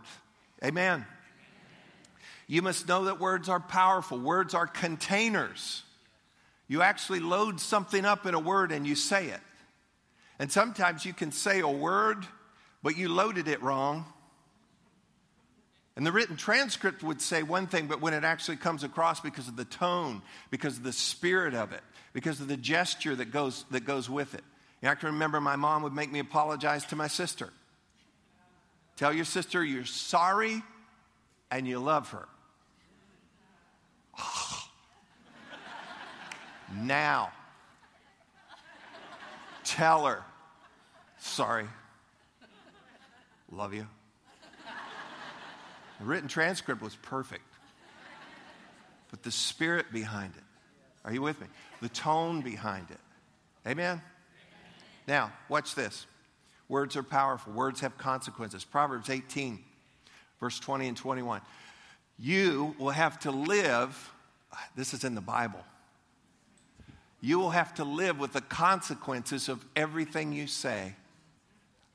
Amen. 0.64 1.06
You 2.48 2.62
must 2.62 2.88
know 2.88 3.06
that 3.06 3.20
words 3.20 3.50
are 3.50 3.60
powerful, 3.60 4.18
words 4.18 4.54
are 4.54 4.68
containers. 4.68 5.84
You 6.68 6.82
actually 6.82 7.20
load 7.20 7.60
something 7.60 8.06
up 8.06 8.26
in 8.26 8.34
a 8.34 8.40
word 8.40 8.72
and 8.72 8.88
you 8.88 8.96
say 8.96 9.28
it. 9.28 9.42
And 10.40 10.52
sometimes 10.52 11.06
you 11.06 11.14
can 11.14 11.32
say 11.32 11.60
a 11.60 11.68
word, 11.68 12.26
but 12.82 12.98
you 12.98 13.10
loaded 13.10 13.48
it 13.48 13.62
wrong. 13.62 14.06
And 15.96 16.06
the 16.06 16.12
written 16.12 16.36
transcript 16.36 17.04
would 17.04 17.22
say 17.22 17.44
one 17.44 17.68
thing, 17.68 17.88
but 17.88 18.02
when 18.02 18.14
it 18.14 18.24
actually 18.24 18.58
comes 18.58 18.84
across 18.84 19.20
because 19.20 19.48
of 19.48 19.56
the 19.56 19.66
tone, 19.66 20.24
because 20.50 20.78
of 20.78 20.84
the 20.84 20.94
spirit 20.94 21.54
of 21.54 21.72
it, 21.72 21.82
because 22.14 22.40
of 22.40 22.48
the 22.48 22.58
gesture 22.58 23.16
that 23.16 23.32
goes, 23.32 23.66
that 23.70 23.86
goes 23.86 24.10
with 24.10 24.34
it. 24.34 24.44
You 24.82 24.90
have 24.90 25.00
to 25.02 25.08
remember 25.08 25.40
my 25.40 25.56
mom 25.56 25.84
would 25.84 25.94
make 25.94 26.12
me 26.12 26.20
apologize 26.20 26.84
to 26.86 26.96
my 26.96 27.08
sister. 27.08 27.50
Tell 28.98 29.14
your 29.14 29.26
sister 29.26 29.64
you're 29.64 29.86
sorry 29.86 30.64
and 31.52 31.68
you 31.68 31.80
love 31.80 32.10
her. 32.10 32.28
now, 36.76 37.32
tell 39.64 40.06
her, 40.06 40.24
sorry, 41.20 41.68
love 43.52 43.74
you. 43.74 43.88
The 46.04 46.10
written 46.10 46.28
transcript 46.28 46.82
was 46.82 46.98
perfect. 46.98 47.46
But 49.10 49.24
the 49.24 49.32
spirit 49.32 49.86
behind 49.94 50.34
it, 50.36 50.44
are 51.06 51.14
you 51.14 51.22
with 51.22 51.40
me? 51.40 51.48
The 51.82 51.88
tone 51.88 52.42
behind 52.42 52.88
it. 52.92 53.00
Amen? 53.66 54.02
Now, 55.08 55.32
watch 55.48 55.76
this. 55.76 56.06
Words 56.68 56.98
are 56.98 57.04
powerful, 57.04 57.54
words 57.54 57.80
have 57.80 57.98
consequences. 57.98 58.66
Proverbs 58.66 59.10
18, 59.10 59.64
verse 60.42 60.60
20 60.60 60.90
and 60.90 60.98
21. 60.98 61.40
You 62.20 62.76
will 62.78 62.90
have 62.90 63.18
to 63.20 63.32
live, 63.32 64.12
this 64.76 64.94
is 64.94 65.06
in 65.06 65.16
the 65.16 65.22
Bible. 65.22 65.64
You 67.22 67.40
will 67.40 67.52
have 67.52 67.74
to 67.76 67.86
live 67.86 68.20
with 68.20 68.34
the 68.34 68.42
consequences 68.42 69.48
of 69.48 69.64
everything 69.74 70.34
you 70.34 70.48
say. 70.48 70.96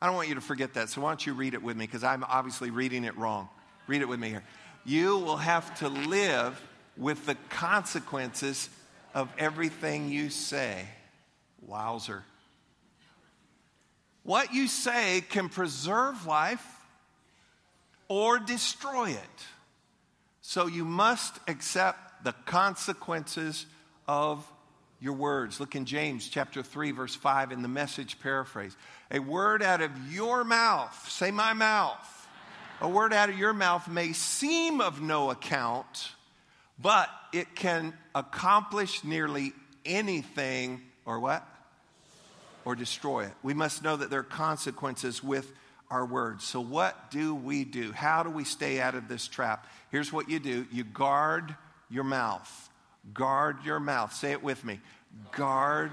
I 0.00 0.06
don't 0.06 0.14
want 0.14 0.28
you 0.28 0.34
to 0.36 0.40
forget 0.40 0.72
that, 0.74 0.88
so 0.88 1.02
why 1.02 1.10
don't 1.10 1.26
you 1.26 1.34
read 1.34 1.52
it 1.52 1.62
with 1.62 1.76
me? 1.76 1.84
Because 1.84 2.04
I'm 2.04 2.24
obviously 2.24 2.70
reading 2.70 3.04
it 3.04 3.14
wrong. 3.18 3.50
Read 3.88 4.02
it 4.02 4.08
with 4.08 4.20
me 4.20 4.28
here. 4.28 4.44
You 4.84 5.18
will 5.18 5.38
have 5.38 5.78
to 5.78 5.88
live 5.88 6.60
with 6.96 7.24
the 7.26 7.36
consequences 7.48 8.68
of 9.14 9.32
everything 9.38 10.10
you 10.10 10.28
say. 10.28 10.84
Wowzer. 11.66 12.22
What 14.24 14.52
you 14.52 14.68
say 14.68 15.22
can 15.30 15.48
preserve 15.48 16.26
life 16.26 16.64
or 18.08 18.38
destroy 18.38 19.10
it. 19.10 19.46
So 20.42 20.66
you 20.66 20.84
must 20.84 21.38
accept 21.48 22.24
the 22.24 22.32
consequences 22.44 23.64
of 24.06 24.46
your 25.00 25.14
words. 25.14 25.60
Look 25.60 25.74
in 25.76 25.86
James 25.86 26.28
chapter 26.28 26.62
3 26.62 26.90
verse 26.90 27.14
5 27.14 27.52
in 27.52 27.62
the 27.62 27.68
message 27.68 28.20
paraphrase. 28.20 28.76
A 29.10 29.18
word 29.18 29.62
out 29.62 29.80
of 29.80 30.12
your 30.12 30.44
mouth, 30.44 31.08
say 31.08 31.30
my 31.30 31.54
mouth 31.54 32.17
a 32.80 32.88
word 32.88 33.12
out 33.12 33.28
of 33.28 33.38
your 33.38 33.52
mouth 33.52 33.88
may 33.88 34.12
seem 34.12 34.80
of 34.80 35.00
no 35.00 35.30
account, 35.30 36.12
but 36.78 37.08
it 37.32 37.54
can 37.54 37.92
accomplish 38.14 39.04
nearly 39.04 39.52
anything 39.84 40.82
or 41.04 41.18
what? 41.18 41.46
Or 42.64 42.76
destroy 42.76 43.24
it. 43.24 43.32
We 43.42 43.54
must 43.54 43.82
know 43.82 43.96
that 43.96 44.10
there 44.10 44.20
are 44.20 44.24
consequences 44.24 45.22
with 45.22 45.50
our 45.90 46.04
words. 46.04 46.44
So, 46.44 46.60
what 46.60 47.10
do 47.10 47.34
we 47.34 47.64
do? 47.64 47.92
How 47.92 48.22
do 48.22 48.30
we 48.30 48.44
stay 48.44 48.80
out 48.80 48.94
of 48.94 49.08
this 49.08 49.26
trap? 49.26 49.66
Here's 49.90 50.12
what 50.12 50.28
you 50.28 50.38
do 50.38 50.66
you 50.70 50.84
guard 50.84 51.54
your 51.88 52.04
mouth. 52.04 52.70
Guard 53.14 53.64
your 53.64 53.80
mouth. 53.80 54.12
Say 54.12 54.32
it 54.32 54.42
with 54.42 54.64
me. 54.64 54.80
Guard 55.32 55.92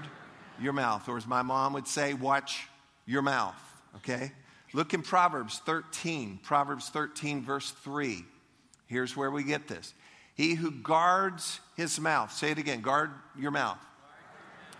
your 0.60 0.74
mouth. 0.74 1.08
Or 1.08 1.16
as 1.16 1.26
my 1.26 1.42
mom 1.42 1.72
would 1.72 1.88
say, 1.88 2.12
watch 2.12 2.68
your 3.06 3.22
mouth. 3.22 3.54
Okay? 3.96 4.32
Look 4.76 4.92
in 4.92 5.00
Proverbs 5.00 5.62
13, 5.64 6.40
Proverbs 6.42 6.90
13, 6.90 7.42
verse 7.42 7.70
3. 7.70 8.22
Here's 8.84 9.16
where 9.16 9.30
we 9.30 9.42
get 9.42 9.68
this. 9.68 9.94
He 10.34 10.54
who 10.54 10.70
guards 10.70 11.60
his 11.78 11.98
mouth, 11.98 12.30
say 12.30 12.50
it 12.50 12.58
again, 12.58 12.82
guard 12.82 13.10
your 13.38 13.52
mouth. 13.52 13.78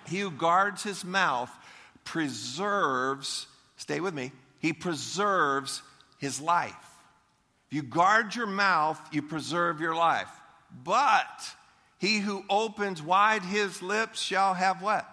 He 0.06 0.20
who 0.20 0.30
guards 0.30 0.82
his 0.82 1.02
mouth 1.02 1.50
preserves, 2.04 3.46
stay 3.78 4.00
with 4.00 4.12
me, 4.12 4.32
he 4.59 4.74
preserves 4.74 5.80
his 6.18 6.42
life. 6.42 6.74
If 7.70 7.76
you 7.76 7.82
guard 7.82 8.35
your 8.37 8.46
mouth, 8.46 9.00
you 9.12 9.22
preserve 9.22 9.80
your 9.80 9.94
life. 9.94 10.28
But 10.85 11.54
he 11.96 12.18
who 12.18 12.44
opens 12.50 13.00
wide 13.00 13.44
his 13.44 13.80
lips 13.80 14.20
shall 14.20 14.52
have 14.52 14.82
what? 14.82 15.09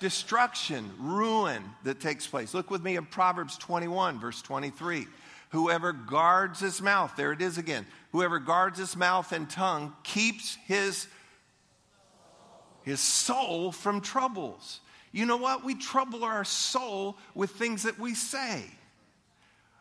Destruction, 0.00 0.90
ruin 0.98 1.62
that 1.84 2.00
takes 2.00 2.26
place. 2.26 2.52
Look 2.54 2.70
with 2.70 2.82
me 2.82 2.96
in 2.96 3.06
Proverbs 3.06 3.56
21, 3.58 4.18
verse 4.18 4.42
23. 4.42 5.06
Whoever 5.50 5.92
guards 5.92 6.60
his 6.60 6.80
mouth, 6.80 7.14
there 7.16 7.32
it 7.32 7.40
is 7.42 7.58
again. 7.58 7.86
Whoever 8.12 8.38
guards 8.38 8.78
his 8.78 8.96
mouth 8.96 9.32
and 9.32 9.48
tongue 9.48 9.94
keeps 10.02 10.56
his, 10.66 11.06
his 12.82 13.00
soul 13.00 13.72
from 13.72 14.00
troubles. 14.00 14.80
You 15.12 15.26
know 15.26 15.36
what? 15.36 15.64
We 15.64 15.74
trouble 15.74 16.24
our 16.24 16.44
soul 16.44 17.16
with 17.34 17.50
things 17.50 17.82
that 17.82 17.98
we 17.98 18.14
say. 18.14 18.64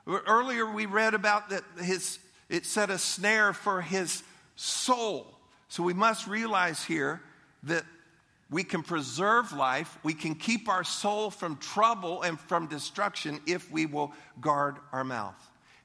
Earlier 0.07 0.65
we 0.71 0.87
read 0.87 1.13
about 1.13 1.49
that 1.49 1.63
his 1.81 2.19
it 2.49 2.65
set 2.65 2.89
a 2.89 2.97
snare 2.97 3.53
for 3.53 3.81
his 3.81 4.23
soul. 4.55 5.27
So 5.67 5.83
we 5.83 5.93
must 5.93 6.27
realize 6.27 6.83
here 6.83 7.21
that 7.63 7.83
we 8.51 8.63
can 8.63 8.81
preserve 8.81 9.53
life. 9.53 9.97
We 10.03 10.13
can 10.13 10.35
keep 10.35 10.69
our 10.69 10.83
soul 10.83 11.29
from 11.29 11.57
trouble 11.57 12.23
and 12.23 12.39
from 12.39 12.67
destruction 12.67 13.39
if 13.45 13.71
we 13.71 13.85
will 13.85 14.11
guard 14.41 14.77
our 14.91 15.03
mouth. 15.03 15.35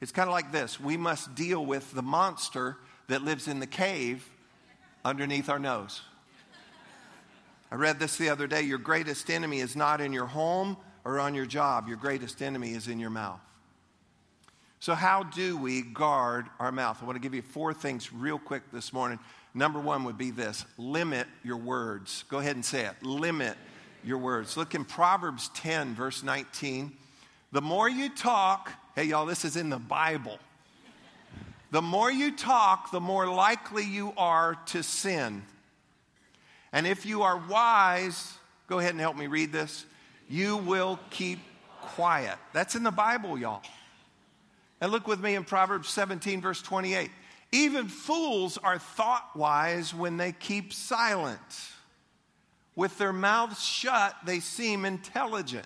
It's 0.00 0.12
kind 0.12 0.29
of 0.29 0.33
like 0.33 0.53
this 0.53 0.81
we 0.81 0.96
must 0.96 1.35
deal 1.35 1.64
with 1.64 1.92
the 1.92 2.03
monster 2.03 2.77
that 3.09 3.22
lives 3.22 3.48
in 3.48 3.61
the 3.61 3.66
cave 3.66 4.29
underneath 5.05 5.48
our 5.48 5.59
nose. 5.59 6.03
I 7.70 7.77
read 7.77 7.98
this 7.98 8.16
the 8.16 8.31
other 8.31 8.46
day. 8.46 8.62
Your 8.62 8.79
greatest 8.79 9.31
enemy 9.31 9.61
is 9.61 9.77
not 9.77 10.00
in 10.00 10.12
your 10.12 10.27
home 10.27 10.77
or 11.05 11.20
on 11.20 11.35
your 11.35 11.44
job, 11.44 11.87
your 11.87 11.98
greatest 11.98 12.40
enemy 12.40 12.72
is 12.72 12.88
in 12.88 12.98
your 12.98 13.11
mouth. 13.11 13.40
So, 14.81 14.94
how 14.94 15.22
do 15.22 15.57
we 15.57 15.83
guard 15.83 16.46
our 16.59 16.72
mouth? 16.72 16.98
I 17.03 17.07
want 17.07 17.16
to 17.16 17.20
give 17.20 17.35
you 17.35 17.42
four 17.42 17.74
things 17.74 18.12
real 18.12 18.38
quick 18.38 18.62
this 18.72 18.92
morning 18.92 19.18
Number 19.55 19.79
one 19.79 20.05
would 20.05 20.19
be 20.19 20.33
this 20.33 20.64
limit 20.77 21.29
your 21.45 21.57
words. 21.57 22.25
Go 22.29 22.38
ahead 22.38 22.57
and 22.57 22.64
say 22.64 22.85
it. 22.87 22.95
Limit 23.03 23.57
your 24.03 24.19
words. 24.19 24.57
Look 24.57 24.75
in 24.75 24.85
Proverbs 24.85 25.49
10, 25.55 25.95
verse 25.95 26.23
19. 26.23 26.93
The 27.53 27.62
more 27.62 27.88
you 27.88 28.09
talk, 28.09 28.73
hey, 28.97 29.05
y'all, 29.05 29.27
this 29.27 29.45
is 29.45 29.57
in 29.57 29.71
the 29.71 29.79
Bible. 29.79 30.38
The 31.71 31.83
more 31.83 32.11
you 32.11 32.37
talk, 32.37 32.90
the 32.90 33.01
more 33.01 33.27
likely 33.27 33.85
you 33.85 34.12
are 34.17 34.57
to 34.67 34.83
sin. 34.83 35.43
And 36.73 36.87
if 36.87 37.07
you 37.07 37.23
are 37.23 37.40
wise, 37.49 38.35
go 38.69 38.81
ahead 38.81 38.90
and 38.90 39.01
help 39.01 39.17
me 39.17 39.29
read 39.29 39.53
this, 39.53 39.87
you 40.29 40.57
will 40.57 40.99
keep 41.11 41.38
quiet. 41.81 42.37
That's 42.53 42.75
in 42.75 42.83
the 42.83 42.90
Bible, 42.90 43.38
y'all. 43.38 43.62
And 44.81 44.90
look 44.90 45.07
with 45.07 45.21
me 45.21 45.37
in 45.37 45.45
Proverbs 45.45 45.88
17, 45.88 46.40
verse 46.40 46.61
28. 46.61 47.11
Even 47.55 47.87
fools 47.87 48.59
are 48.59 48.81
thought 48.81 49.31
wise 49.37 49.95
when 49.95 50.17
they 50.17 50.33
keep 50.33 50.73
silent. 50.73 51.38
With 52.75 52.99
their 52.99 53.12
mouths 53.12 53.62
shut, 53.64 54.17
they 54.27 54.40
seem 54.40 54.85
intelligent. 54.85 55.64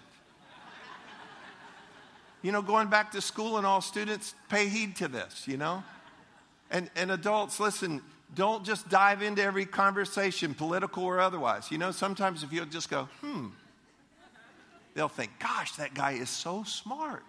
You 2.42 2.52
know, 2.52 2.60
going 2.60 2.88
back 2.88 3.12
to 3.12 3.22
school 3.22 3.56
and 3.56 3.66
all 3.66 3.80
students 3.80 4.34
pay 4.50 4.68
heed 4.68 4.96
to 4.96 5.08
this, 5.08 5.48
you 5.48 5.56
know? 5.56 5.82
And, 6.70 6.90
and 6.94 7.10
adults, 7.10 7.58
listen, 7.58 8.02
don't 8.34 8.66
just 8.66 8.90
dive 8.90 9.22
into 9.22 9.42
every 9.42 9.64
conversation, 9.64 10.52
political 10.52 11.04
or 11.04 11.20
otherwise. 11.20 11.70
You 11.70 11.78
know, 11.78 11.90
sometimes 11.90 12.42
if 12.42 12.52
you'll 12.52 12.66
just 12.66 12.90
go, 12.90 13.08
hmm, 13.22 13.46
they'll 14.92 15.08
think, 15.08 15.30
gosh, 15.38 15.72
that 15.76 15.94
guy 15.94 16.12
is 16.12 16.28
so 16.28 16.64
smart. 16.64 17.24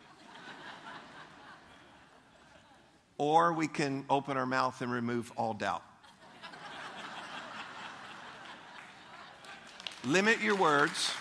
Or 3.20 3.54
we 3.54 3.68
can 3.68 4.06
open 4.10 4.38
our 4.38 4.48
mouth 4.48 4.82
and 4.82 4.92
remove 4.92 5.32
all 5.36 5.54
doubt. 5.54 5.84
Limit 10.06 10.42
your 10.42 10.56
words. 10.56 11.12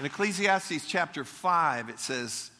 In 0.00 0.06
Ecclesiastes 0.06 0.86
chapter 0.88 1.22
5, 1.22 1.90
it 1.90 2.00
says, 2.00 2.50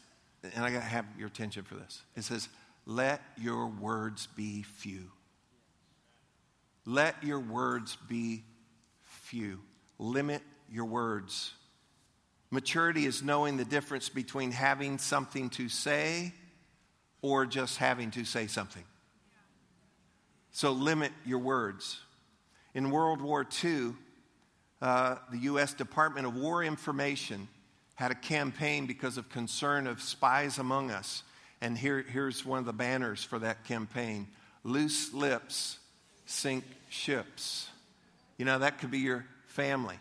and 0.53 0.63
I 0.63 0.71
got 0.71 0.79
to 0.79 0.85
have 0.85 1.05
your 1.17 1.27
attention 1.27 1.63
for 1.63 1.73
this. 1.73 2.03
It 2.15 2.23
says, 2.23 2.47
let 2.85 3.21
your 3.41 3.65
words 3.65 4.27
be 4.35 4.61
few. 4.61 5.11
Let 6.85 7.21
your 7.23 7.39
words 7.39 7.97
be 8.07 8.43
few. 9.01 9.59
Limit 9.97 10.43
your 10.71 10.85
words. 10.85 11.53
Maturity 12.55 13.05
is 13.05 13.21
knowing 13.21 13.57
the 13.57 13.65
difference 13.65 14.07
between 14.07 14.51
having 14.51 14.97
something 14.97 15.49
to 15.51 15.67
say 15.67 16.33
or 17.21 17.45
just 17.45 17.77
having 17.77 18.11
to 18.11 18.23
say 18.23 18.47
something. 18.47 18.83
So 20.51 20.71
limit 20.71 21.11
your 21.25 21.39
words. 21.39 21.99
In 22.73 22.91
World 22.91 23.21
War 23.21 23.45
II, 23.63 23.91
uh, 24.81 25.17
the 25.31 25.39
U.S. 25.39 25.73
Department 25.73 26.27
of 26.27 26.37
War 26.37 26.63
Information 26.63 27.49
had 27.95 28.11
a 28.11 28.15
campaign 28.15 28.85
because 28.85 29.17
of 29.17 29.27
concern 29.27 29.85
of 29.85 30.01
spies 30.01 30.57
among 30.57 30.91
us. 30.91 31.23
And 31.59 31.77
here, 31.77 32.05
here's 32.07 32.45
one 32.45 32.59
of 32.59 32.65
the 32.65 32.73
banners 32.73 33.21
for 33.21 33.37
that 33.39 33.65
campaign 33.65 34.27
Loose 34.63 35.13
lips 35.13 35.77
sink 36.25 36.63
ships. 36.89 37.67
You 38.37 38.45
know, 38.45 38.59
that 38.59 38.79
could 38.79 38.91
be 38.91 38.99
your 38.99 39.25
family. 39.47 39.99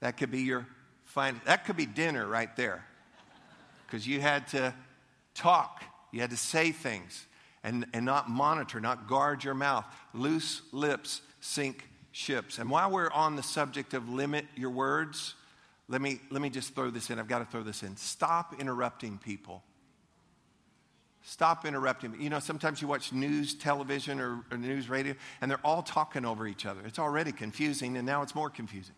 That 0.00 0.16
could 0.16 0.30
be 0.30 0.40
your 0.40 0.66
fine. 1.12 1.40
That 1.44 1.64
could 1.64 1.76
be 1.76 1.86
dinner 1.86 2.26
right 2.26 2.54
there. 2.56 2.84
Because 3.86 4.06
you 4.06 4.20
had 4.20 4.48
to 4.48 4.74
talk, 5.34 5.82
you 6.10 6.20
had 6.20 6.30
to 6.30 6.36
say 6.36 6.72
things 6.72 7.26
and, 7.62 7.86
and 7.92 8.04
not 8.04 8.30
monitor, 8.30 8.80
not 8.80 9.06
guard 9.06 9.44
your 9.44 9.54
mouth. 9.54 9.84
Loose 10.14 10.62
lips 10.72 11.20
sink 11.40 11.88
ships. 12.10 12.58
And 12.58 12.70
while 12.70 12.90
we're 12.90 13.10
on 13.10 13.36
the 13.36 13.42
subject 13.42 13.94
of 13.94 14.08
limit 14.08 14.46
your 14.56 14.70
words, 14.70 15.34
let 15.88 16.00
me, 16.00 16.20
let 16.30 16.40
me 16.40 16.48
just 16.48 16.74
throw 16.74 16.90
this 16.90 17.10
in. 17.10 17.18
I've 17.18 17.28
got 17.28 17.40
to 17.40 17.44
throw 17.44 17.62
this 17.62 17.82
in. 17.82 17.96
Stop 17.96 18.60
interrupting 18.60 19.18
people. 19.18 19.62
Stop 21.24 21.66
interrupting. 21.66 22.16
You 22.20 22.30
know, 22.30 22.40
sometimes 22.40 22.82
you 22.82 22.88
watch 22.88 23.12
news 23.12 23.54
television 23.54 24.18
or, 24.18 24.40
or, 24.50 24.56
news 24.56 24.88
radio, 24.88 25.14
and 25.40 25.50
they're 25.50 25.60
all 25.64 25.82
talking 25.82 26.24
over 26.24 26.46
each 26.48 26.66
other. 26.66 26.80
It's 26.84 26.98
already 26.98 27.30
confusing, 27.30 27.96
and 27.96 28.04
now 28.04 28.22
it's 28.22 28.34
more 28.34 28.50
confusing. 28.50 28.94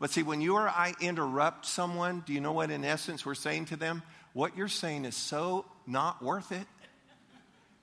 But 0.00 0.10
see, 0.10 0.22
when 0.22 0.40
you 0.40 0.56
or 0.56 0.68
I 0.68 0.94
interrupt 1.00 1.66
someone, 1.66 2.24
do 2.26 2.32
you 2.32 2.40
know 2.40 2.52
what, 2.52 2.70
in 2.70 2.84
essence, 2.84 3.24
we're 3.24 3.34
saying 3.34 3.66
to 3.66 3.76
them? 3.76 4.02
What 4.32 4.56
you're 4.56 4.66
saying 4.66 5.04
is 5.04 5.14
so 5.14 5.66
not 5.86 6.22
worth 6.22 6.52
it. 6.52 6.66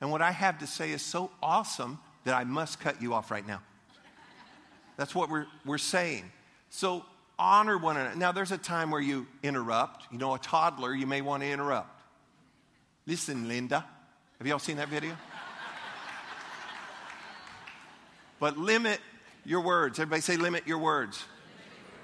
And 0.01 0.11
what 0.11 0.21
I 0.21 0.31
have 0.31 0.59
to 0.59 0.67
say 0.67 0.91
is 0.91 1.01
so 1.01 1.29
awesome 1.41 1.99
that 2.23 2.33
I 2.33 2.43
must 2.43 2.79
cut 2.79 3.01
you 3.01 3.13
off 3.13 3.29
right 3.29 3.45
now. 3.45 3.61
That's 4.97 5.13
what 5.13 5.29
we're, 5.29 5.45
we're 5.63 5.77
saying. 5.77 6.31
So 6.71 7.05
honor 7.37 7.77
one 7.77 7.97
another. 7.97 8.15
Now, 8.15 8.31
there's 8.31 8.51
a 8.51 8.57
time 8.57 8.89
where 8.89 9.01
you 9.01 9.27
interrupt. 9.43 10.11
You 10.11 10.17
know, 10.17 10.33
a 10.33 10.39
toddler, 10.39 10.93
you 10.93 11.05
may 11.05 11.21
want 11.21 11.43
to 11.43 11.49
interrupt. 11.49 12.01
Listen, 13.05 13.47
Linda. 13.47 13.85
Have 14.39 14.47
y'all 14.47 14.59
seen 14.59 14.77
that 14.77 14.89
video? 14.89 15.15
but 18.39 18.57
limit 18.57 18.99
your 19.45 19.61
words. 19.61 19.99
Everybody 19.99 20.21
say, 20.21 20.35
limit 20.35 20.67
your 20.67 20.79
words. 20.79 21.23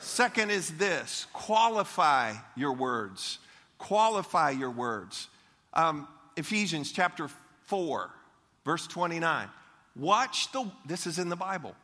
Second 0.04 0.52
is 0.52 0.70
this 0.72 1.28
qualify 1.34 2.34
your 2.56 2.74
words. 2.74 3.40
Qualify 3.78 4.52
your 4.52 4.70
words. 4.70 5.28
Um, 5.74 6.08
Ephesians 6.36 6.92
chapter 6.92 7.30
4, 7.66 8.10
verse 8.66 8.86
29. 8.88 9.48
Watch 9.96 10.52
the, 10.52 10.70
this 10.86 11.08
is 11.08 11.20
in 11.20 11.30
the 11.30 11.36
Bible. 11.36 11.76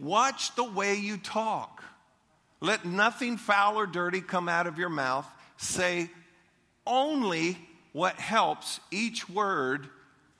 Watch 0.00 0.54
the 0.56 0.64
way 0.64 0.94
you 0.94 1.18
talk. 1.18 1.84
Let 2.60 2.84
nothing 2.84 3.36
foul 3.36 3.76
or 3.76 3.86
dirty 3.86 4.20
come 4.20 4.48
out 4.48 4.66
of 4.66 4.78
your 4.78 4.88
mouth. 4.88 5.26
Say 5.58 6.10
only 6.86 7.58
what 7.92 8.16
helps, 8.16 8.80
each 8.90 9.28
word 9.28 9.88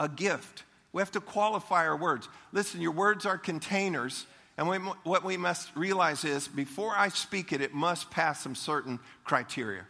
a 0.01 0.09
gift. 0.09 0.65
We 0.93 1.01
have 1.01 1.13
to 1.13 1.21
qualify 1.21 1.87
our 1.87 1.97
words. 1.97 2.29
Listen, 2.53 2.81
your 2.81 2.93
words 2.93 3.27
are 3.27 3.37
containers. 3.37 4.27
And 4.59 4.69
we, 4.69 4.77
what 4.79 5.25
we 5.25 5.37
must 5.37 5.75
realize 5.77 6.25
is 6.25 6.49
before 6.49 6.93
I 6.95 7.11
speak 7.11 7.53
it, 7.53 7.61
it 7.61 7.73
must 7.73 8.11
pass 8.11 8.43
some 8.43 8.57
certain 8.57 8.99
criteria. 9.23 9.87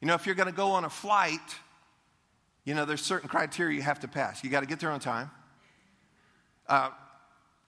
You 0.00 0.08
know, 0.08 0.14
if 0.14 0.26
you're 0.26 0.34
going 0.34 0.50
to 0.50 0.54
go 0.54 0.72
on 0.72 0.84
a 0.84 0.90
flight, 0.90 1.38
you 2.64 2.74
know, 2.74 2.86
there's 2.86 3.02
certain 3.02 3.28
criteria 3.28 3.76
you 3.76 3.82
have 3.82 4.00
to 4.00 4.08
pass. 4.08 4.42
You 4.42 4.50
got 4.50 4.60
to 4.60 4.66
get 4.66 4.80
there 4.80 4.90
on 4.90 4.98
time. 4.98 5.30
Uh, 6.68 6.90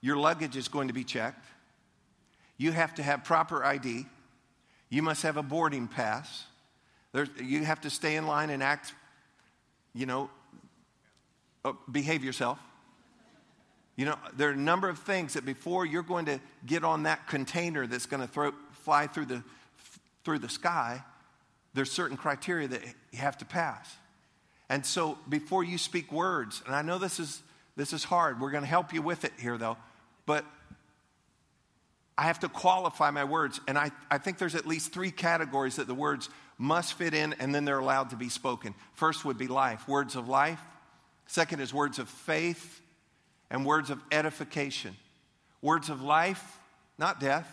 your 0.00 0.16
luggage 0.16 0.56
is 0.56 0.66
going 0.66 0.88
to 0.88 0.94
be 0.94 1.04
checked. 1.04 1.46
You 2.56 2.72
have 2.72 2.96
to 2.96 3.04
have 3.04 3.22
proper 3.22 3.64
ID. 3.64 4.06
You 4.88 5.02
must 5.02 5.22
have 5.22 5.36
a 5.36 5.44
boarding 5.44 5.86
pass. 5.86 6.44
There's, 7.12 7.28
you 7.40 7.64
have 7.64 7.82
to 7.82 7.90
stay 7.90 8.16
in 8.16 8.26
line 8.26 8.50
and 8.50 8.64
act, 8.64 8.94
you 9.94 10.06
know, 10.06 10.28
uh, 11.64 11.72
behave 11.90 12.24
yourself. 12.24 12.58
You 13.96 14.04
know, 14.04 14.16
there 14.36 14.50
are 14.50 14.52
a 14.52 14.56
number 14.56 14.88
of 14.88 14.98
things 14.98 15.34
that 15.34 15.44
before 15.44 15.86
you're 15.86 16.02
going 16.02 16.26
to 16.26 16.38
get 16.64 16.84
on 16.84 17.04
that 17.04 17.26
container 17.26 17.86
that's 17.86 18.06
going 18.06 18.20
to 18.20 18.28
throw, 18.28 18.52
fly 18.82 19.06
through 19.06 19.26
the, 19.26 19.42
through 20.24 20.40
the 20.40 20.48
sky, 20.48 21.02
there's 21.72 21.90
certain 21.90 22.16
criteria 22.16 22.68
that 22.68 22.82
you 23.10 23.18
have 23.18 23.38
to 23.38 23.44
pass. 23.44 23.96
And 24.68 24.84
so 24.84 25.18
before 25.28 25.64
you 25.64 25.78
speak 25.78 26.12
words, 26.12 26.62
and 26.66 26.74
I 26.74 26.82
know 26.82 26.98
this 26.98 27.18
is 27.18 27.42
this 27.76 27.92
is 27.92 28.04
hard. 28.04 28.40
We're 28.40 28.50
going 28.50 28.62
to 28.62 28.68
help 28.68 28.92
you 28.94 29.02
with 29.02 29.24
it 29.24 29.32
here, 29.38 29.58
though. 29.58 29.76
But 30.24 30.44
I 32.16 32.22
have 32.22 32.40
to 32.40 32.48
qualify 32.48 33.10
my 33.10 33.24
words. 33.24 33.60
And 33.68 33.76
I, 33.76 33.90
I 34.10 34.16
think 34.18 34.38
there's 34.38 34.54
at 34.54 34.66
least 34.66 34.92
three 34.92 35.10
categories 35.10 35.76
that 35.76 35.86
the 35.86 35.94
words 35.94 36.30
must 36.56 36.94
fit 36.94 37.12
in, 37.12 37.34
and 37.34 37.54
then 37.54 37.66
they're 37.66 37.78
allowed 37.78 38.10
to 38.10 38.16
be 38.16 38.30
spoken. 38.30 38.74
First 38.94 39.26
would 39.26 39.36
be 39.36 39.46
life, 39.46 39.86
words 39.86 40.16
of 40.16 40.26
life. 40.26 40.60
Second 41.26 41.60
is 41.60 41.74
words 41.74 41.98
of 41.98 42.08
faith 42.08 42.80
and 43.50 43.64
words 43.64 43.90
of 43.90 44.02
edification. 44.10 44.96
Words 45.62 45.88
of 45.88 46.02
life, 46.02 46.58
not 46.98 47.20
death. 47.20 47.48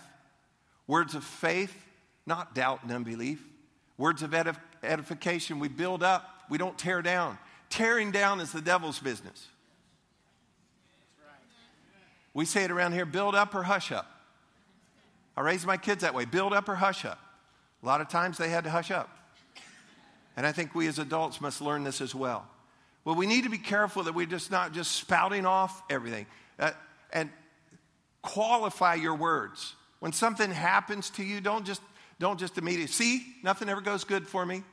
Words 0.87 1.15
of 1.15 1.23
faith, 1.23 1.75
not 2.25 2.55
doubt 2.55 2.83
and 2.83 2.91
unbelief. 2.91 3.41
Words 3.97 4.23
of 4.23 4.31
edif- 4.31 4.57
edification, 4.83 5.59
we 5.59 5.67
build 5.67 6.03
up, 6.03 6.29
we 6.49 6.57
don't 6.57 6.77
tear 6.77 7.01
down. 7.01 7.37
Tearing 7.69 8.11
down 8.11 8.39
is 8.39 8.51
the 8.51 8.61
devil's 8.61 8.99
business. 8.99 9.47
We 12.33 12.45
say 12.45 12.63
it 12.63 12.71
around 12.71 12.93
here 12.93 13.05
build 13.05 13.35
up 13.35 13.53
or 13.53 13.63
hush 13.63 13.91
up. 13.91 14.09
I 15.35 15.41
raised 15.41 15.65
my 15.65 15.77
kids 15.77 16.01
that 16.01 16.13
way 16.13 16.25
build 16.25 16.53
up 16.53 16.67
or 16.67 16.75
hush 16.75 17.05
up. 17.05 17.19
A 17.81 17.85
lot 17.85 18.01
of 18.01 18.09
times 18.09 18.37
they 18.37 18.49
had 18.49 18.63
to 18.63 18.69
hush 18.69 18.91
up. 18.91 19.09
And 20.35 20.47
I 20.47 20.51
think 20.51 20.73
we 20.73 20.87
as 20.87 20.99
adults 20.99 21.41
must 21.41 21.61
learn 21.61 21.83
this 21.83 22.01
as 22.01 22.15
well. 22.15 22.47
Well, 23.05 23.15
we 23.15 23.27
need 23.27 23.43
to 23.43 23.49
be 23.49 23.57
careful 23.57 24.03
that 24.03 24.15
we're 24.15 24.25
just 24.25 24.49
not 24.51 24.73
just 24.73 24.91
spouting 24.91 25.45
off 25.45 25.81
everything 25.89 26.25
uh, 26.57 26.71
and 27.11 27.29
qualify 28.21 28.95
your 28.95 29.15
words. 29.15 29.75
When 29.99 30.13
something 30.13 30.49
happens 30.51 31.09
to 31.11 31.23
you, 31.23 31.41
don't 31.41 31.65
just, 31.65 31.81
don't 32.19 32.39
just 32.39 32.57
immediately, 32.57 32.87
see, 32.87 33.25
nothing 33.43 33.69
ever 33.69 33.81
goes 33.81 34.03
good 34.03 34.27
for 34.27 34.45
me. 34.45 34.63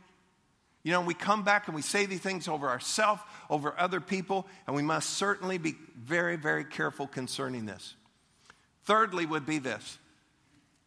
You 0.83 0.93
know, 0.93 1.03
we 1.03 1.15
come 1.15 1.43
back 1.43 1.67
and 1.67 1.75
we 1.75 1.83
say 1.83 2.07
these 2.07 2.21
things 2.21 2.49
over 2.49 2.69
ourselves, 2.69 3.21
over 3.51 3.79
other 3.79 4.01
people, 4.01 4.47
and 4.67 4.75
we 4.75 4.83
must 4.83 5.11
certainly 5.11 5.59
be 5.59 5.75
very, 5.97 6.37
very 6.37 6.65
careful 6.65 7.07
concerning 7.07 7.67
this. 7.67 7.95
Thirdly, 8.85 9.27
would 9.27 9.45
be 9.45 9.59
this 9.59 9.99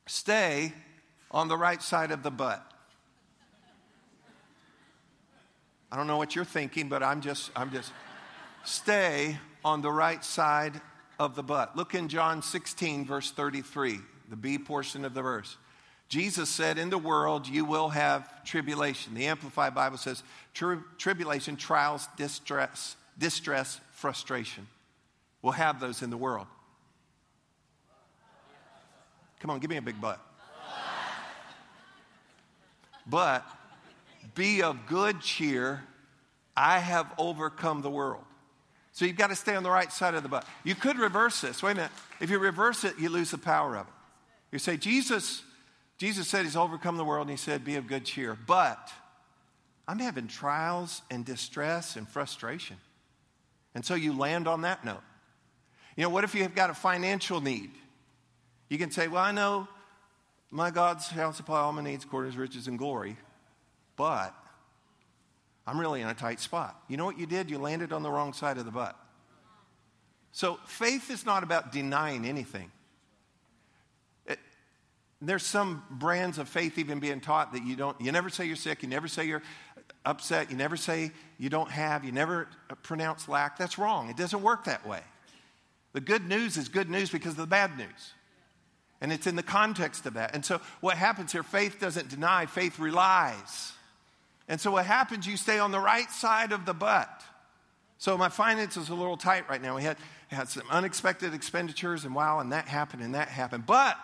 stay 0.08 0.73
on 1.32 1.47
the 1.47 1.58
right 1.58 1.82
side 1.82 2.12
of 2.12 2.23
the 2.23 2.32
butt. 2.32 2.72
I 5.93 5.95
don't 5.95 6.08
know 6.08 6.17
what 6.17 6.36
you're 6.36 6.43
thinking, 6.43 6.89
but 6.89 7.03
I'm 7.03 7.21
just, 7.21 7.51
I'm 7.56 7.71
just, 7.71 7.91
stay 8.63 9.38
on 9.63 9.84
the 9.84 9.91
right 9.91 10.25
side 10.25 10.82
of 11.19 11.36
the 11.36 11.43
butt. 11.43 11.77
Look 11.77 11.93
in 11.93 12.08
John 12.08 12.41
16, 12.41 13.06
verse 13.06 13.29
33, 13.29 13.99
the 14.27 14.36
B 14.36 14.58
portion 14.58 15.06
of 15.06 15.13
the 15.13 15.21
verse. 15.21 15.56
Jesus 16.10 16.49
said, 16.49 16.79
In 16.79 16.89
the 16.89 16.97
world 16.97 17.47
you 17.47 17.63
will 17.63 17.89
have 17.89 18.43
tribulation. 18.43 19.13
The 19.13 19.27
Amplified 19.27 19.75
Bible 19.75 19.97
says, 19.97 20.23
tri- 20.56 20.79
tribulation, 20.97 21.58
trials, 21.58 22.08
distress, 22.17 22.95
distress, 23.19 23.79
frustration. 23.91 24.65
We'll 25.43 25.53
have 25.53 25.79
those 25.79 26.01
in 26.01 26.10
the 26.10 26.17
world. 26.17 26.47
Come 29.41 29.51
on, 29.51 29.60
give 29.60 29.69
me 29.69 29.77
a 29.77 29.82
big 29.84 30.01
butt. 30.01 30.19
but 33.06 33.45
be 34.36 34.62
of 34.63 34.86
good 34.88 35.21
cheer. 35.21 35.83
I 36.55 36.79
have 36.79 37.12
overcome 37.17 37.81
the 37.81 37.89
world. 37.89 38.23
So 38.91 39.05
you've 39.05 39.17
got 39.17 39.31
to 39.31 39.36
stay 39.36 39.55
on 39.55 39.63
the 39.63 39.71
right 39.71 39.91
side 39.91 40.13
of 40.13 40.23
the 40.23 40.29
but. 40.29 40.45
You 40.63 40.75
could 40.75 40.97
reverse 40.97 41.41
this. 41.41 41.63
Wait 41.63 41.71
a 41.71 41.75
minute. 41.75 41.91
If 42.19 42.29
you 42.29 42.38
reverse 42.38 42.83
it, 42.83 42.99
you 42.99 43.09
lose 43.09 43.31
the 43.31 43.39
power 43.39 43.75
of 43.75 43.88
it. 43.88 43.93
You 44.51 44.59
say, 44.59 44.77
Jesus, 44.77 45.41
Jesus 45.97 46.27
said 46.27 46.45
he's 46.45 46.55
overcome 46.55 46.97
the 46.97 47.03
world, 47.03 47.27
and 47.27 47.31
he 47.31 47.38
said, 47.38 47.65
be 47.65 47.75
of 47.75 47.88
good 47.88 48.05
cheer. 48.05 48.38
But 48.45 48.91
I'm 49.88 49.99
having 49.99 50.27
trials 50.27 51.01
and 51.09 51.25
distress 51.25 51.95
and 51.95 52.07
frustration. 52.07 52.77
And 53.75 53.83
so 53.83 53.95
you 53.95 54.13
land 54.13 54.47
on 54.47 54.62
that 54.62 54.86
note. 54.86 55.01
You 55.95 56.03
know, 56.03 56.09
what 56.09 56.23
if 56.23 56.33
you've 56.36 56.55
got 56.55 56.69
a 56.69 56.73
financial 56.73 57.41
need? 57.41 57.71
You 58.69 58.77
can 58.77 58.91
say, 58.91 59.07
Well, 59.07 59.23
I 59.23 59.31
know 59.31 59.67
my 60.49 60.71
God 60.71 61.01
shall 61.01 61.33
supply 61.33 61.59
all 61.59 61.73
my 61.73 61.83
needs 61.83 62.05
according 62.05 62.31
to 62.31 62.39
riches 62.39 62.67
and 62.67 62.77
glory, 62.77 63.17
but 63.95 64.36
I'm 65.65 65.79
really 65.79 66.01
in 66.01 66.08
a 66.08 66.13
tight 66.13 66.39
spot. 66.39 66.79
You 66.88 66.97
know 66.97 67.06
what 67.06 67.17
you 67.17 67.25
did? 67.25 67.49
You 67.49 67.58
landed 67.58 67.93
on 67.93 68.03
the 68.03 68.12
wrong 68.12 68.34
side 68.34 68.58
of 68.58 68.65
the 68.65 68.71
butt. 68.71 68.97
So 70.32 70.60
faith 70.65 71.12
is 71.12 71.25
not 71.25 71.43
about 71.43 71.71
denying 71.71 72.25
anything. 72.25 72.71
It, 74.25 74.39
there's 75.21 75.45
some 75.45 75.84
brands 75.91 76.38
of 76.38 76.49
faith 76.49 76.77
even 76.77 76.99
being 76.99 77.21
taught 77.21 77.53
that 77.53 77.63
you 77.63 77.75
don't, 77.75 77.99
you 78.01 78.12
never 78.12 78.29
say 78.29 78.45
you're 78.45 78.56
sick, 78.56 78.82
you 78.82 78.89
never 78.89 79.08
say 79.08 79.25
you're 79.25 79.43
upset, 80.06 80.49
you 80.49 80.58
never 80.58 80.75
say 80.75 81.12
you 81.38 81.49
don't 81.49 81.69
have, 81.69 82.03
you 82.03 82.12
never 82.12 82.47
uh, 82.69 82.75
pronounce 82.82 83.29
lack. 83.29 83.58
That's 83.58 83.77
wrong. 83.77 84.10
It 84.10 84.17
doesn't 84.17 84.41
work 84.41 84.65
that 84.65 84.88
way. 84.88 85.01
The 85.93 86.01
good 86.01 86.27
news 86.27 86.58
is 86.58 86.67
good 86.67 86.89
news 86.89 87.12
because 87.12 87.34
of 87.34 87.38
the 87.38 87.47
bad 87.47 87.77
news. 87.77 88.13
And 88.99 89.13
it's 89.13 89.27
in 89.27 89.36
the 89.36 89.43
context 89.43 90.06
of 90.06 90.15
that. 90.15 90.34
And 90.34 90.43
so 90.43 90.62
what 90.82 90.97
happens 90.97 91.32
here, 91.32 91.43
faith 91.43 91.79
doesn't 91.79 92.10
deny, 92.10 92.47
faith 92.47 92.79
relies. 92.79 93.73
And 94.47 94.60
so 94.60 94.71
what 94.71 94.86
happens, 94.86 95.25
you 95.25 95.38
stay 95.38 95.60
on 95.60 95.71
the 95.71 95.79
right 95.79 96.10
side 96.12 96.51
of 96.51 96.65
the 96.65 96.73
butt. 96.73 97.23
So 97.97 98.17
my 98.17 98.29
finances 98.29 98.89
are 98.89 98.93
a 98.93 98.95
little 98.95 99.15
tight 99.15 99.47
right 99.49 99.62
now. 99.62 99.75
We 99.75 99.84
had, 99.84 99.97
had 100.27 100.49
some 100.49 100.63
unexpected 100.69 101.34
expenditures, 101.34 102.03
and 102.03 102.13
wow, 102.13 102.39
and 102.39 102.51
that 102.51 102.67
happened, 102.67 103.01
and 103.01 103.15
that 103.15 103.29
happened. 103.29 103.65
But 103.65 103.97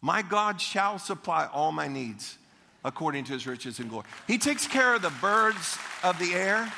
my 0.00 0.22
God 0.22 0.60
shall 0.60 0.98
supply 0.98 1.46
all 1.52 1.70
my 1.70 1.86
needs 1.86 2.36
according 2.84 3.24
to 3.24 3.32
his 3.32 3.46
riches 3.46 3.78
and 3.78 3.88
glory. 3.88 4.06
He 4.26 4.38
takes 4.38 4.66
care 4.66 4.94
of 4.94 5.02
the 5.02 5.12
birds 5.20 5.78
of 6.02 6.18
the 6.18 6.34
air, 6.34 6.70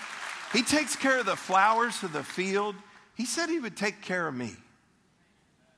he 0.52 0.62
takes 0.62 0.96
care 0.96 1.18
of 1.18 1.26
the 1.26 1.36
flowers 1.36 2.02
of 2.02 2.12
the 2.12 2.22
field. 2.22 2.74
He 3.16 3.24
said 3.24 3.48
he 3.48 3.58
would 3.58 3.76
take 3.76 4.02
care 4.02 4.28
of 4.28 4.34
me. 4.34 4.54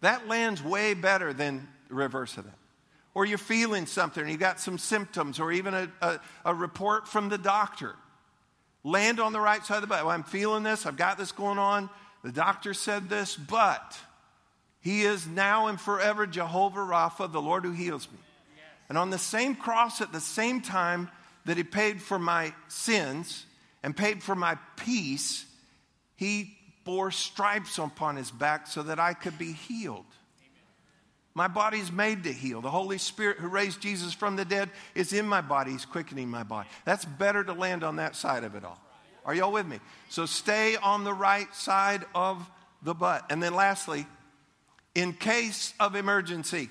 That 0.00 0.26
lands 0.26 0.62
way 0.62 0.94
better 0.94 1.32
than 1.32 1.68
the 1.88 1.94
reverse 1.94 2.36
of 2.36 2.44
that. 2.44 2.57
Or 3.18 3.26
you're 3.26 3.36
feeling 3.36 3.86
something, 3.86 4.28
you 4.28 4.36
got 4.36 4.60
some 4.60 4.78
symptoms, 4.78 5.40
or 5.40 5.50
even 5.50 5.74
a, 5.74 5.90
a, 6.00 6.20
a 6.44 6.54
report 6.54 7.08
from 7.08 7.28
the 7.28 7.36
doctor. 7.36 7.96
Land 8.84 9.18
on 9.18 9.32
the 9.32 9.40
right 9.40 9.66
side 9.66 9.74
of 9.74 9.80
the 9.80 9.88
bed. 9.88 10.04
Well, 10.04 10.12
I'm 10.12 10.22
feeling 10.22 10.62
this, 10.62 10.86
I've 10.86 10.96
got 10.96 11.18
this 11.18 11.32
going 11.32 11.58
on. 11.58 11.90
The 12.22 12.30
doctor 12.30 12.74
said 12.74 13.08
this, 13.08 13.34
but 13.34 13.98
he 14.78 15.02
is 15.02 15.26
now 15.26 15.66
and 15.66 15.80
forever 15.80 16.28
Jehovah 16.28 16.78
Rapha, 16.78 17.32
the 17.32 17.42
Lord 17.42 17.64
who 17.64 17.72
heals 17.72 18.06
me. 18.08 18.18
And 18.88 18.96
on 18.96 19.10
the 19.10 19.18
same 19.18 19.56
cross 19.56 20.00
at 20.00 20.12
the 20.12 20.20
same 20.20 20.60
time 20.60 21.10
that 21.44 21.56
he 21.56 21.64
paid 21.64 22.00
for 22.00 22.20
my 22.20 22.54
sins 22.68 23.46
and 23.82 23.96
paid 23.96 24.22
for 24.22 24.36
my 24.36 24.56
peace, 24.76 25.44
he 26.14 26.56
bore 26.84 27.10
stripes 27.10 27.78
upon 27.78 28.14
his 28.14 28.30
back 28.30 28.68
so 28.68 28.84
that 28.84 29.00
I 29.00 29.12
could 29.12 29.38
be 29.38 29.54
healed. 29.54 30.04
My 31.38 31.46
body's 31.46 31.92
made 31.92 32.24
to 32.24 32.32
heal. 32.32 32.60
The 32.60 32.68
Holy 32.68 32.98
Spirit 32.98 33.38
who 33.38 33.46
raised 33.46 33.80
Jesus 33.80 34.12
from 34.12 34.34
the 34.34 34.44
dead 34.44 34.70
is 34.96 35.12
in 35.12 35.24
my 35.24 35.40
body. 35.40 35.70
He's 35.70 35.84
quickening 35.84 36.28
my 36.28 36.42
body. 36.42 36.68
That's 36.84 37.04
better 37.04 37.44
to 37.44 37.52
land 37.52 37.84
on 37.84 37.94
that 37.96 38.16
side 38.16 38.42
of 38.42 38.56
it 38.56 38.64
all. 38.64 38.80
Are 39.24 39.32
y'all 39.32 39.52
with 39.52 39.64
me? 39.64 39.78
So 40.08 40.26
stay 40.26 40.74
on 40.74 41.04
the 41.04 41.14
right 41.14 41.46
side 41.54 42.04
of 42.12 42.50
the 42.82 42.92
butt. 42.92 43.24
And 43.30 43.40
then 43.40 43.54
lastly, 43.54 44.04
in 44.96 45.12
case 45.12 45.74
of 45.78 45.94
emergency, 45.94 46.68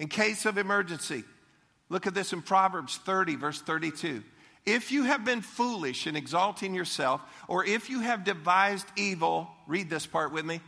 in 0.00 0.08
case 0.08 0.46
of 0.46 0.58
emergency, 0.58 1.22
look 1.90 2.08
at 2.08 2.14
this 2.14 2.32
in 2.32 2.42
Proverbs 2.42 2.96
30, 2.96 3.36
verse 3.36 3.60
32. 3.60 4.24
If 4.66 4.90
you 4.90 5.04
have 5.04 5.24
been 5.24 5.42
foolish 5.42 6.08
in 6.08 6.16
exalting 6.16 6.74
yourself, 6.74 7.20
or 7.46 7.64
if 7.64 7.88
you 7.88 8.00
have 8.00 8.24
devised 8.24 8.88
evil, 8.96 9.48
read 9.68 9.88
this 9.88 10.06
part 10.06 10.32
with 10.32 10.44
me. 10.44 10.60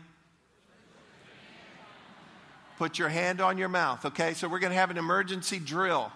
Put 2.79 2.99
your 2.99 3.09
hand 3.09 3.41
on 3.41 3.59
your 3.59 3.69
mouth, 3.69 4.05
okay? 4.05 4.35
So 4.35 4.49
we're 4.49 4.59
going 4.59 4.73
to 4.73 4.79
have 4.79 4.91
an 4.91 4.99
emergency 4.99 5.59
drill. 5.59 6.11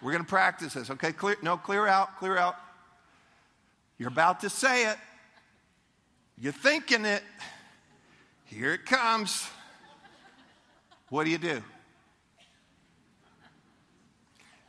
We're 0.00 0.12
going 0.12 0.24
to 0.24 0.28
practice 0.28 0.74
this, 0.74 0.90
okay? 0.90 1.12
Clear, 1.12 1.36
no, 1.42 1.56
clear 1.56 1.86
out, 1.86 2.18
clear 2.18 2.36
out. 2.36 2.56
You're 3.98 4.08
about 4.08 4.40
to 4.40 4.50
say 4.50 4.90
it. 4.90 4.96
You're 6.38 6.52
thinking 6.52 7.04
it. 7.04 7.22
Here 8.46 8.74
it 8.74 8.84
comes. 8.84 9.48
What 11.08 11.24
do 11.24 11.30
you 11.30 11.38
do? 11.38 11.62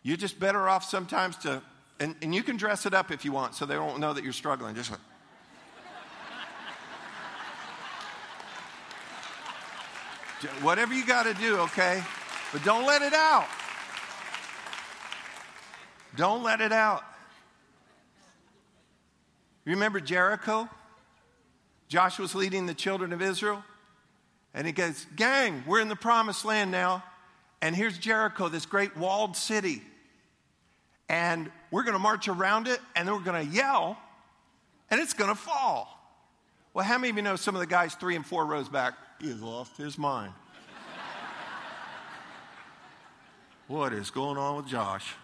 You're 0.03 0.17
just 0.17 0.39
better 0.39 0.67
off 0.67 0.83
sometimes 0.83 1.37
to, 1.37 1.61
and, 1.99 2.15
and 2.21 2.35
you 2.35 2.43
can 2.43 2.57
dress 2.57 2.85
it 2.85 2.93
up 2.93 3.09
if 3.09 3.25
you 3.25 3.31
want 3.31 3.55
so 3.55 3.65
they 3.65 3.77
won't 3.77 3.99
know 3.99 4.13
that 4.13 4.23
you're 4.23 4.33
struggling. 4.33 4.75
Just 4.75 4.91
like, 4.91 4.99
whatever 10.61 10.93
you 10.93 11.05
got 11.05 11.23
to 11.23 11.33
do, 11.33 11.57
okay? 11.59 12.03
But 12.51 12.63
don't 12.63 12.85
let 12.85 13.01
it 13.01 13.13
out. 13.13 13.47
Don't 16.15 16.43
let 16.43 16.61
it 16.61 16.71
out. 16.71 17.03
Remember 19.65 19.99
Jericho? 19.99 20.69
Joshua's 21.87 22.35
leading 22.35 22.65
the 22.65 22.73
children 22.73 23.13
of 23.13 23.21
Israel. 23.21 23.63
And 24.53 24.67
he 24.67 24.73
goes, 24.73 25.05
Gang, 25.15 25.63
we're 25.65 25.79
in 25.79 25.87
the 25.87 25.95
promised 25.95 26.45
land 26.45 26.71
now. 26.71 27.03
And 27.61 27.75
here's 27.75 27.97
Jericho, 27.97 28.49
this 28.49 28.65
great 28.65 28.95
walled 28.97 29.35
city 29.35 29.81
and 31.09 31.51
we're 31.69 31.83
going 31.83 31.93
to 31.93 31.99
march 31.99 32.27
around 32.27 32.67
it, 32.67 32.79
and 32.95 33.07
then 33.07 33.15
we're 33.15 33.21
going 33.21 33.47
to 33.47 33.53
yell, 33.53 33.97
and 34.89 34.99
it's 34.99 35.13
going 35.13 35.29
to 35.29 35.39
fall. 35.39 35.89
Well, 36.73 36.85
how 36.85 36.97
many 36.97 37.11
of 37.11 37.15
you 37.17 37.21
know 37.21 37.35
some 37.35 37.55
of 37.55 37.59
the 37.59 37.67
guys 37.67 37.93
three 37.95 38.15
and 38.15 38.25
four 38.25 38.45
rows 38.45 38.67
back? 38.69 38.95
He's 39.23 39.39
lost 39.39 39.77
his 39.77 39.97
mind. 39.97 40.33
what 43.67 43.93
is 43.93 44.11
going 44.11 44.37
on 44.37 44.57
with 44.57 44.67
Josh? 44.67 45.15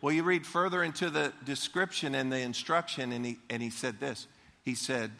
Well, 0.00 0.12
you 0.12 0.24
read 0.24 0.44
further 0.44 0.82
into 0.82 1.08
the 1.08 1.32
description 1.44 2.16
and 2.16 2.32
the 2.32 2.40
instruction, 2.40 3.12
and 3.12 3.24
he, 3.24 3.38
and 3.48 3.62
he 3.62 3.70
said 3.70 4.00
this. 4.00 4.26
He 4.64 4.74
said, 4.74 5.12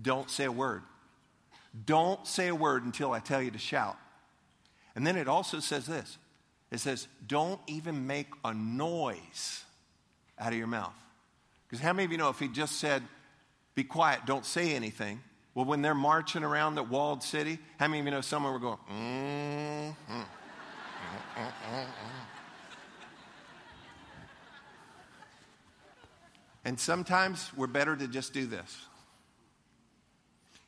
Don't 0.00 0.30
say 0.30 0.44
a 0.44 0.52
word. 0.52 0.82
Don't 1.84 2.24
say 2.28 2.46
a 2.46 2.54
word 2.54 2.84
until 2.84 3.10
I 3.10 3.18
tell 3.18 3.42
you 3.42 3.50
to 3.50 3.58
shout. 3.58 3.96
And 4.94 5.04
then 5.04 5.16
it 5.16 5.26
also 5.26 5.58
says 5.58 5.86
this 5.86 6.16
it 6.70 6.78
says, 6.78 7.08
don't 7.26 7.60
even 7.66 8.06
make 8.06 8.28
a 8.44 8.54
noise 8.54 9.64
out 10.38 10.52
of 10.52 10.58
your 10.58 10.68
mouth. 10.68 10.94
Because 11.66 11.82
how 11.82 11.92
many 11.92 12.04
of 12.04 12.12
you 12.12 12.18
know 12.18 12.28
if 12.28 12.38
he 12.38 12.46
just 12.46 12.78
said, 12.78 13.02
be 13.74 13.82
quiet, 13.82 14.20
don't 14.26 14.46
say 14.46 14.74
anything? 14.74 15.20
Well, 15.54 15.66
when 15.66 15.82
they're 15.82 15.94
marching 15.94 16.44
around 16.44 16.76
the 16.76 16.82
walled 16.82 17.22
city, 17.22 17.58
how 17.78 17.88
many 17.88 18.00
of 18.00 18.06
you 18.06 18.10
know 18.10 18.20
someone 18.22 18.52
were 18.52 18.58
going, 18.58 18.78
mm-hmm. 18.90 20.20
and 26.64 26.80
sometimes 26.80 27.50
we're 27.56 27.66
better 27.66 27.94
to 27.94 28.08
just 28.08 28.32
do 28.32 28.46
this. 28.46 28.86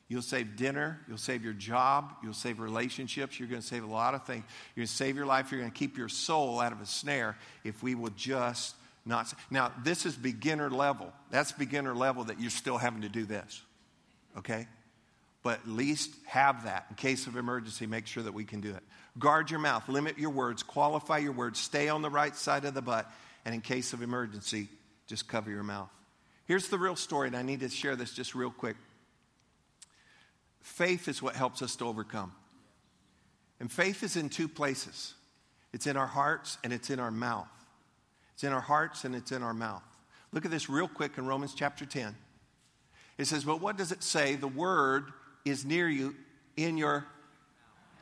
You'll 0.07 0.21
save 0.21 0.55
dinner. 0.55 0.99
You'll 1.07 1.17
save 1.17 1.43
your 1.43 1.53
job. 1.53 2.13
You'll 2.21 2.33
save 2.33 2.59
relationships. 2.59 3.39
You're 3.39 3.49
going 3.49 3.61
to 3.61 3.67
save 3.67 3.83
a 3.83 3.87
lot 3.87 4.13
of 4.13 4.25
things. 4.25 4.43
You're 4.75 4.83
going 4.83 4.87
to 4.87 4.93
save 4.93 5.15
your 5.15 5.25
life. 5.25 5.51
You're 5.51 5.61
going 5.61 5.71
to 5.71 5.77
keep 5.77 5.97
your 5.97 6.09
soul 6.09 6.59
out 6.59 6.71
of 6.71 6.79
a 6.79 6.85
snare 6.85 7.37
if 7.63 7.81
we 7.81 7.95
will 7.95 8.11
just 8.15 8.75
not. 9.03 9.33
Now, 9.49 9.71
this 9.83 10.05
is 10.05 10.15
beginner 10.15 10.69
level. 10.69 11.11
That's 11.31 11.51
beginner 11.51 11.95
level 11.95 12.25
that 12.25 12.39
you're 12.39 12.51
still 12.51 12.77
having 12.77 13.01
to 13.01 13.09
do 13.09 13.25
this. 13.25 13.63
Okay? 14.37 14.67
But 15.43 15.59
at 15.59 15.67
least 15.67 16.13
have 16.25 16.65
that. 16.65 16.87
In 16.89 16.95
case 16.95 17.27
of 17.27 17.37
emergency, 17.37 17.85
make 17.85 18.07
sure 18.07 18.23
that 18.23 18.33
we 18.33 18.45
can 18.45 18.61
do 18.61 18.71
it. 18.71 18.83
Guard 19.19 19.51
your 19.51 19.59
mouth. 19.59 19.87
Limit 19.87 20.17
your 20.17 20.31
words. 20.31 20.63
Qualify 20.63 21.19
your 21.19 21.31
words. 21.31 21.59
Stay 21.59 21.87
on 21.87 22.01
the 22.01 22.09
right 22.09 22.35
side 22.35 22.65
of 22.65 22.73
the 22.73 22.81
butt. 22.81 23.09
And 23.45 23.53
in 23.53 23.61
case 23.61 23.93
of 23.93 24.01
emergency, 24.01 24.69
just 25.07 25.27
cover 25.27 25.49
your 25.51 25.63
mouth. 25.63 25.89
Here's 26.45 26.67
the 26.67 26.77
real 26.77 26.95
story, 26.95 27.27
and 27.27 27.35
I 27.35 27.41
need 27.41 27.61
to 27.61 27.69
share 27.69 27.95
this 27.95 28.13
just 28.13 28.35
real 28.35 28.51
quick. 28.51 28.75
Faith 30.61 31.07
is 31.07 31.21
what 31.21 31.35
helps 31.35 31.61
us 31.61 31.75
to 31.77 31.85
overcome. 31.85 32.31
And 33.59 33.71
faith 33.71 34.03
is 34.03 34.15
in 34.15 34.29
two 34.29 34.47
places 34.47 35.13
it's 35.73 35.87
in 35.87 35.97
our 35.97 36.07
hearts 36.07 36.57
and 36.63 36.71
it's 36.71 36.89
in 36.89 36.99
our 36.99 37.11
mouth. 37.11 37.49
It's 38.33 38.43
in 38.43 38.53
our 38.53 38.61
hearts 38.61 39.03
and 39.03 39.13
it's 39.13 39.31
in 39.31 39.43
our 39.43 39.53
mouth. 39.53 39.83
Look 40.31 40.45
at 40.45 40.51
this 40.51 40.69
real 40.69 40.87
quick 40.87 41.17
in 41.17 41.25
Romans 41.25 41.53
chapter 41.53 41.85
10. 41.85 42.15
It 43.17 43.25
says, 43.25 43.43
But 43.43 43.61
what 43.61 43.77
does 43.77 43.91
it 43.91 44.03
say? 44.03 44.35
The 44.35 44.47
word 44.47 45.11
is 45.43 45.65
near 45.65 45.87
you 45.87 46.15
in 46.57 46.77
your 46.77 47.05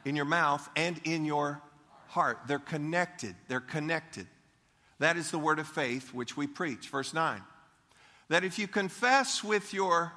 in 0.06 0.15
your 0.15 0.26
mouth 0.26 0.69
and 0.76 0.99
in 1.06 1.23
your 1.26 1.62
heart. 2.08 2.39
They're 2.47 2.60
connected. 2.60 3.36
They're 3.47 3.60
connected. 3.60 4.28
That 4.99 5.17
is 5.17 5.32
the 5.32 5.39
word 5.39 5.60
of 5.60 5.67
faith 5.67 6.13
which 6.13 6.36
we 6.36 6.45
preach. 6.47 6.89
Verse 6.89 7.13
9. 7.13 7.41
That 8.30 8.43
if 8.43 8.60
you 8.60 8.67
confess 8.67 9.43
with 9.43 9.73
your 9.73 10.12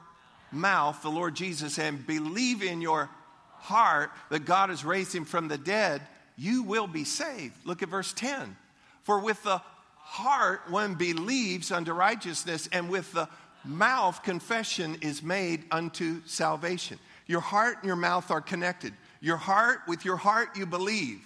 mouth 0.53 1.03
the 1.03 1.11
Lord 1.11 1.35
Jesus 1.35 1.79
and 1.79 2.07
believe 2.07 2.63
in 2.63 2.81
your 2.81 3.11
heart 3.59 4.11
that 4.31 4.45
God 4.45 4.71
has 4.71 4.85
raised 4.85 5.15
him 5.15 5.25
from 5.25 5.49
the 5.49 5.59
dead, 5.59 6.03
you 6.37 6.63
will 6.63 6.87
be 6.87 7.05
saved. 7.05 7.55
Look 7.65 7.83
at 7.83 7.89
verse 7.89 8.13
10. 8.13 8.57
For 9.03 9.19
with 9.19 9.43
the 9.43 9.61
heart 9.97 10.71
one 10.71 10.95
believes 10.95 11.73
unto 11.73 11.93
righteousness, 11.93 12.69
and 12.71 12.89
with 12.89 13.13
the 13.13 13.29
mouth 13.67 14.23
confession 14.23 14.99
is 15.01 15.23
made 15.23 15.65
unto 15.71 16.21
salvation. 16.27 16.99
Your 17.27 17.41
heart 17.41 17.79
and 17.79 17.87
your 17.87 17.97
mouth 17.97 18.31
are 18.31 18.41
connected. 18.41 18.95
Your 19.21 19.37
heart, 19.37 19.81
with 19.89 20.05
your 20.05 20.17
heart, 20.17 20.57
you 20.57 20.67
believe. 20.67 21.21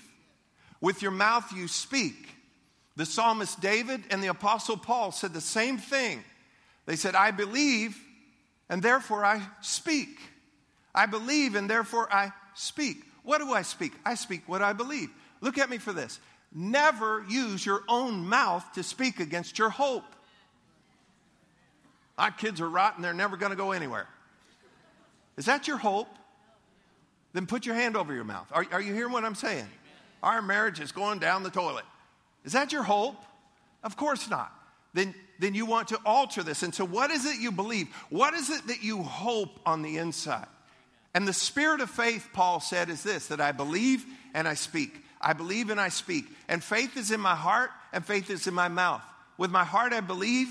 With 0.80 1.02
your 1.02 1.10
mouth, 1.10 1.52
you 1.52 1.68
speak. 1.68 2.34
The 2.96 3.06
psalmist 3.06 3.60
David 3.60 4.02
and 4.10 4.22
the 4.22 4.28
apostle 4.28 4.76
Paul 4.76 5.12
said 5.12 5.32
the 5.32 5.40
same 5.40 5.78
thing. 5.78 6.24
They 6.86 6.96
said, 6.96 7.14
I 7.14 7.30
believe, 7.30 7.98
and 8.68 8.82
therefore 8.82 9.24
I 9.24 9.42
speak. 9.60 10.18
I 10.94 11.06
believe, 11.06 11.54
and 11.54 11.68
therefore 11.68 12.12
I 12.12 12.32
speak. 12.54 13.04
What 13.22 13.38
do 13.38 13.52
I 13.52 13.62
speak? 13.62 13.92
I 14.04 14.14
speak 14.14 14.42
what 14.46 14.62
I 14.62 14.72
believe. 14.72 15.10
Look 15.40 15.58
at 15.58 15.70
me 15.70 15.78
for 15.78 15.92
this. 15.92 16.18
Never 16.52 17.24
use 17.28 17.64
your 17.64 17.82
own 17.88 18.26
mouth 18.26 18.64
to 18.74 18.82
speak 18.82 19.20
against 19.20 19.58
your 19.58 19.70
hope. 19.70 20.04
Our 22.20 22.30
kids 22.30 22.60
are 22.60 22.68
rotten, 22.68 23.02
they're 23.02 23.14
never 23.14 23.36
going 23.36 23.50
to 23.50 23.56
go 23.56 23.72
anywhere. 23.72 24.06
Is 25.38 25.46
that 25.46 25.66
your 25.66 25.78
hope? 25.78 26.08
Then 27.32 27.46
put 27.46 27.64
your 27.64 27.74
hand 27.74 27.96
over 27.96 28.12
your 28.12 28.24
mouth. 28.24 28.46
Are, 28.52 28.66
are 28.72 28.80
you 28.80 28.92
hearing 28.92 29.12
what 29.12 29.24
I'm 29.24 29.34
saying? 29.34 29.66
Our 30.22 30.42
marriage 30.42 30.80
is 30.80 30.92
going 30.92 31.18
down 31.18 31.44
the 31.44 31.50
toilet. 31.50 31.86
Is 32.44 32.52
that 32.52 32.72
your 32.72 32.82
hope? 32.82 33.16
Of 33.82 33.96
course 33.96 34.28
not. 34.28 34.52
Then, 34.92 35.14
then 35.38 35.54
you 35.54 35.64
want 35.64 35.88
to 35.88 35.98
alter 36.04 36.42
this. 36.42 36.62
And 36.62 36.74
so, 36.74 36.84
what 36.84 37.10
is 37.10 37.24
it 37.24 37.40
you 37.40 37.52
believe? 37.52 37.88
What 38.10 38.34
is 38.34 38.50
it 38.50 38.66
that 38.66 38.82
you 38.82 39.02
hope 39.02 39.58
on 39.64 39.80
the 39.80 39.96
inside? 39.96 40.48
And 41.14 41.26
the 41.26 41.32
spirit 41.32 41.80
of 41.80 41.88
faith, 41.88 42.28
Paul 42.32 42.60
said, 42.60 42.90
is 42.90 43.02
this 43.02 43.28
that 43.28 43.40
I 43.40 43.52
believe 43.52 44.04
and 44.34 44.46
I 44.46 44.54
speak. 44.54 45.04
I 45.20 45.32
believe 45.32 45.70
and 45.70 45.80
I 45.80 45.88
speak. 45.88 46.26
And 46.48 46.62
faith 46.62 46.96
is 46.96 47.10
in 47.10 47.20
my 47.20 47.34
heart 47.34 47.70
and 47.92 48.04
faith 48.04 48.28
is 48.28 48.46
in 48.46 48.54
my 48.54 48.68
mouth. 48.68 49.02
With 49.38 49.50
my 49.50 49.64
heart, 49.64 49.92
I 49.92 50.00
believe, 50.00 50.48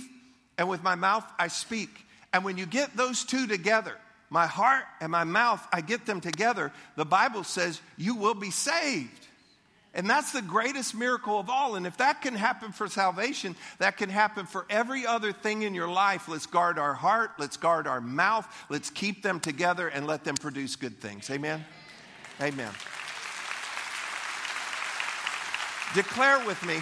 and 0.60 0.67
with 0.67 0.84
my 0.84 0.95
mouth, 0.95 1.24
I 1.39 1.48
speak. 1.48 1.89
And 2.34 2.43
when 2.43 2.58
you 2.58 2.67
get 2.67 2.95
those 2.95 3.24
two 3.24 3.48
together, 3.48 3.95
my 4.30 4.45
heart 4.45 4.84
and 5.00 5.10
my 5.12 5.24
mouth, 5.24 5.65
I 5.74 5.82
get 5.82 6.06
them 6.06 6.19
together, 6.22 6.72
the 6.98 7.06
Bible 7.06 7.45
says 7.45 7.82
you 7.98 8.13
will 8.15 8.36
be 8.36 8.52
saved. 8.52 9.26
And 9.95 10.08
that's 10.08 10.34
the 10.34 10.41
greatest 10.41 10.93
miracle 10.93 11.39
of 11.39 11.50
all. 11.50 11.76
And 11.76 11.88
if 11.88 11.98
that 11.98 12.22
can 12.22 12.36
happen 12.36 12.74
for 12.74 12.88
salvation, 12.88 13.56
that 13.80 13.98
can 13.98 14.10
happen 14.10 14.45
for 14.45 14.65
every 14.69 15.08
other 15.08 15.32
thing 15.32 15.63
in 15.63 15.74
your 15.74 15.88
life. 15.88 16.28
Let's 16.28 16.45
guard 16.45 16.78
our 16.78 16.93
heart, 16.93 17.32
let's 17.39 17.58
guard 17.58 17.88
our 17.88 18.02
mouth, 18.02 18.45
let's 18.69 18.89
keep 18.89 19.24
them 19.24 19.39
together 19.39 19.88
and 19.88 20.06
let 20.06 20.26
them 20.26 20.36
produce 20.36 20.76
good 20.76 21.00
things. 21.00 21.30
Amen? 21.32 21.65
Amen. 22.41 22.72
Declare 25.95 26.45
with 26.45 26.63
me, 26.65 26.82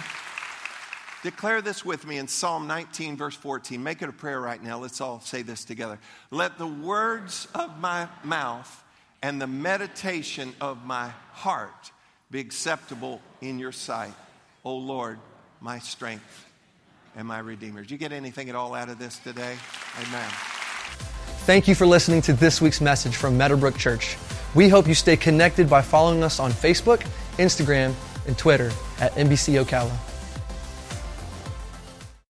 declare 1.22 1.62
this 1.62 1.84
with 1.84 2.06
me 2.06 2.18
in 2.18 2.28
Psalm 2.28 2.66
19, 2.66 3.16
verse 3.16 3.34
14. 3.34 3.82
Make 3.82 4.02
it 4.02 4.08
a 4.08 4.12
prayer 4.12 4.40
right 4.40 4.62
now. 4.62 4.78
Let's 4.78 5.00
all 5.00 5.20
say 5.20 5.42
this 5.42 5.64
together. 5.64 5.98
Let 6.30 6.58
the 6.58 6.66
words 6.66 7.48
of 7.54 7.78
my 7.80 8.08
mouth 8.24 8.84
and 9.22 9.40
the 9.40 9.46
meditation 9.46 10.54
of 10.60 10.84
my 10.84 11.10
heart 11.32 11.90
be 12.30 12.40
acceptable 12.40 13.20
in 13.40 13.58
your 13.58 13.72
sight, 13.72 14.12
O 14.64 14.76
Lord, 14.76 15.18
my 15.60 15.78
strength 15.78 16.46
and 17.16 17.26
my 17.26 17.38
Redeemer. 17.38 17.80
Did 17.80 17.90
you 17.90 17.98
get 17.98 18.12
anything 18.12 18.48
at 18.48 18.54
all 18.54 18.74
out 18.74 18.88
of 18.88 18.98
this 18.98 19.18
today? 19.18 19.56
Amen. 20.02 20.30
Thank 21.46 21.66
you 21.66 21.74
for 21.74 21.86
listening 21.86 22.20
to 22.22 22.32
this 22.32 22.60
week's 22.60 22.80
message 22.80 23.16
from 23.16 23.36
Meadowbrook 23.36 23.76
Church. 23.78 24.16
We 24.54 24.68
hope 24.68 24.86
you 24.86 24.94
stay 24.94 25.16
connected 25.16 25.68
by 25.68 25.82
following 25.82 26.22
us 26.22 26.38
on 26.38 26.52
Facebook, 26.52 27.00
Instagram, 27.38 27.94
and 28.26 28.36
Twitter 28.36 28.70
at 29.00 29.12
MBC 29.14 29.64
Ocala. 29.64 30.17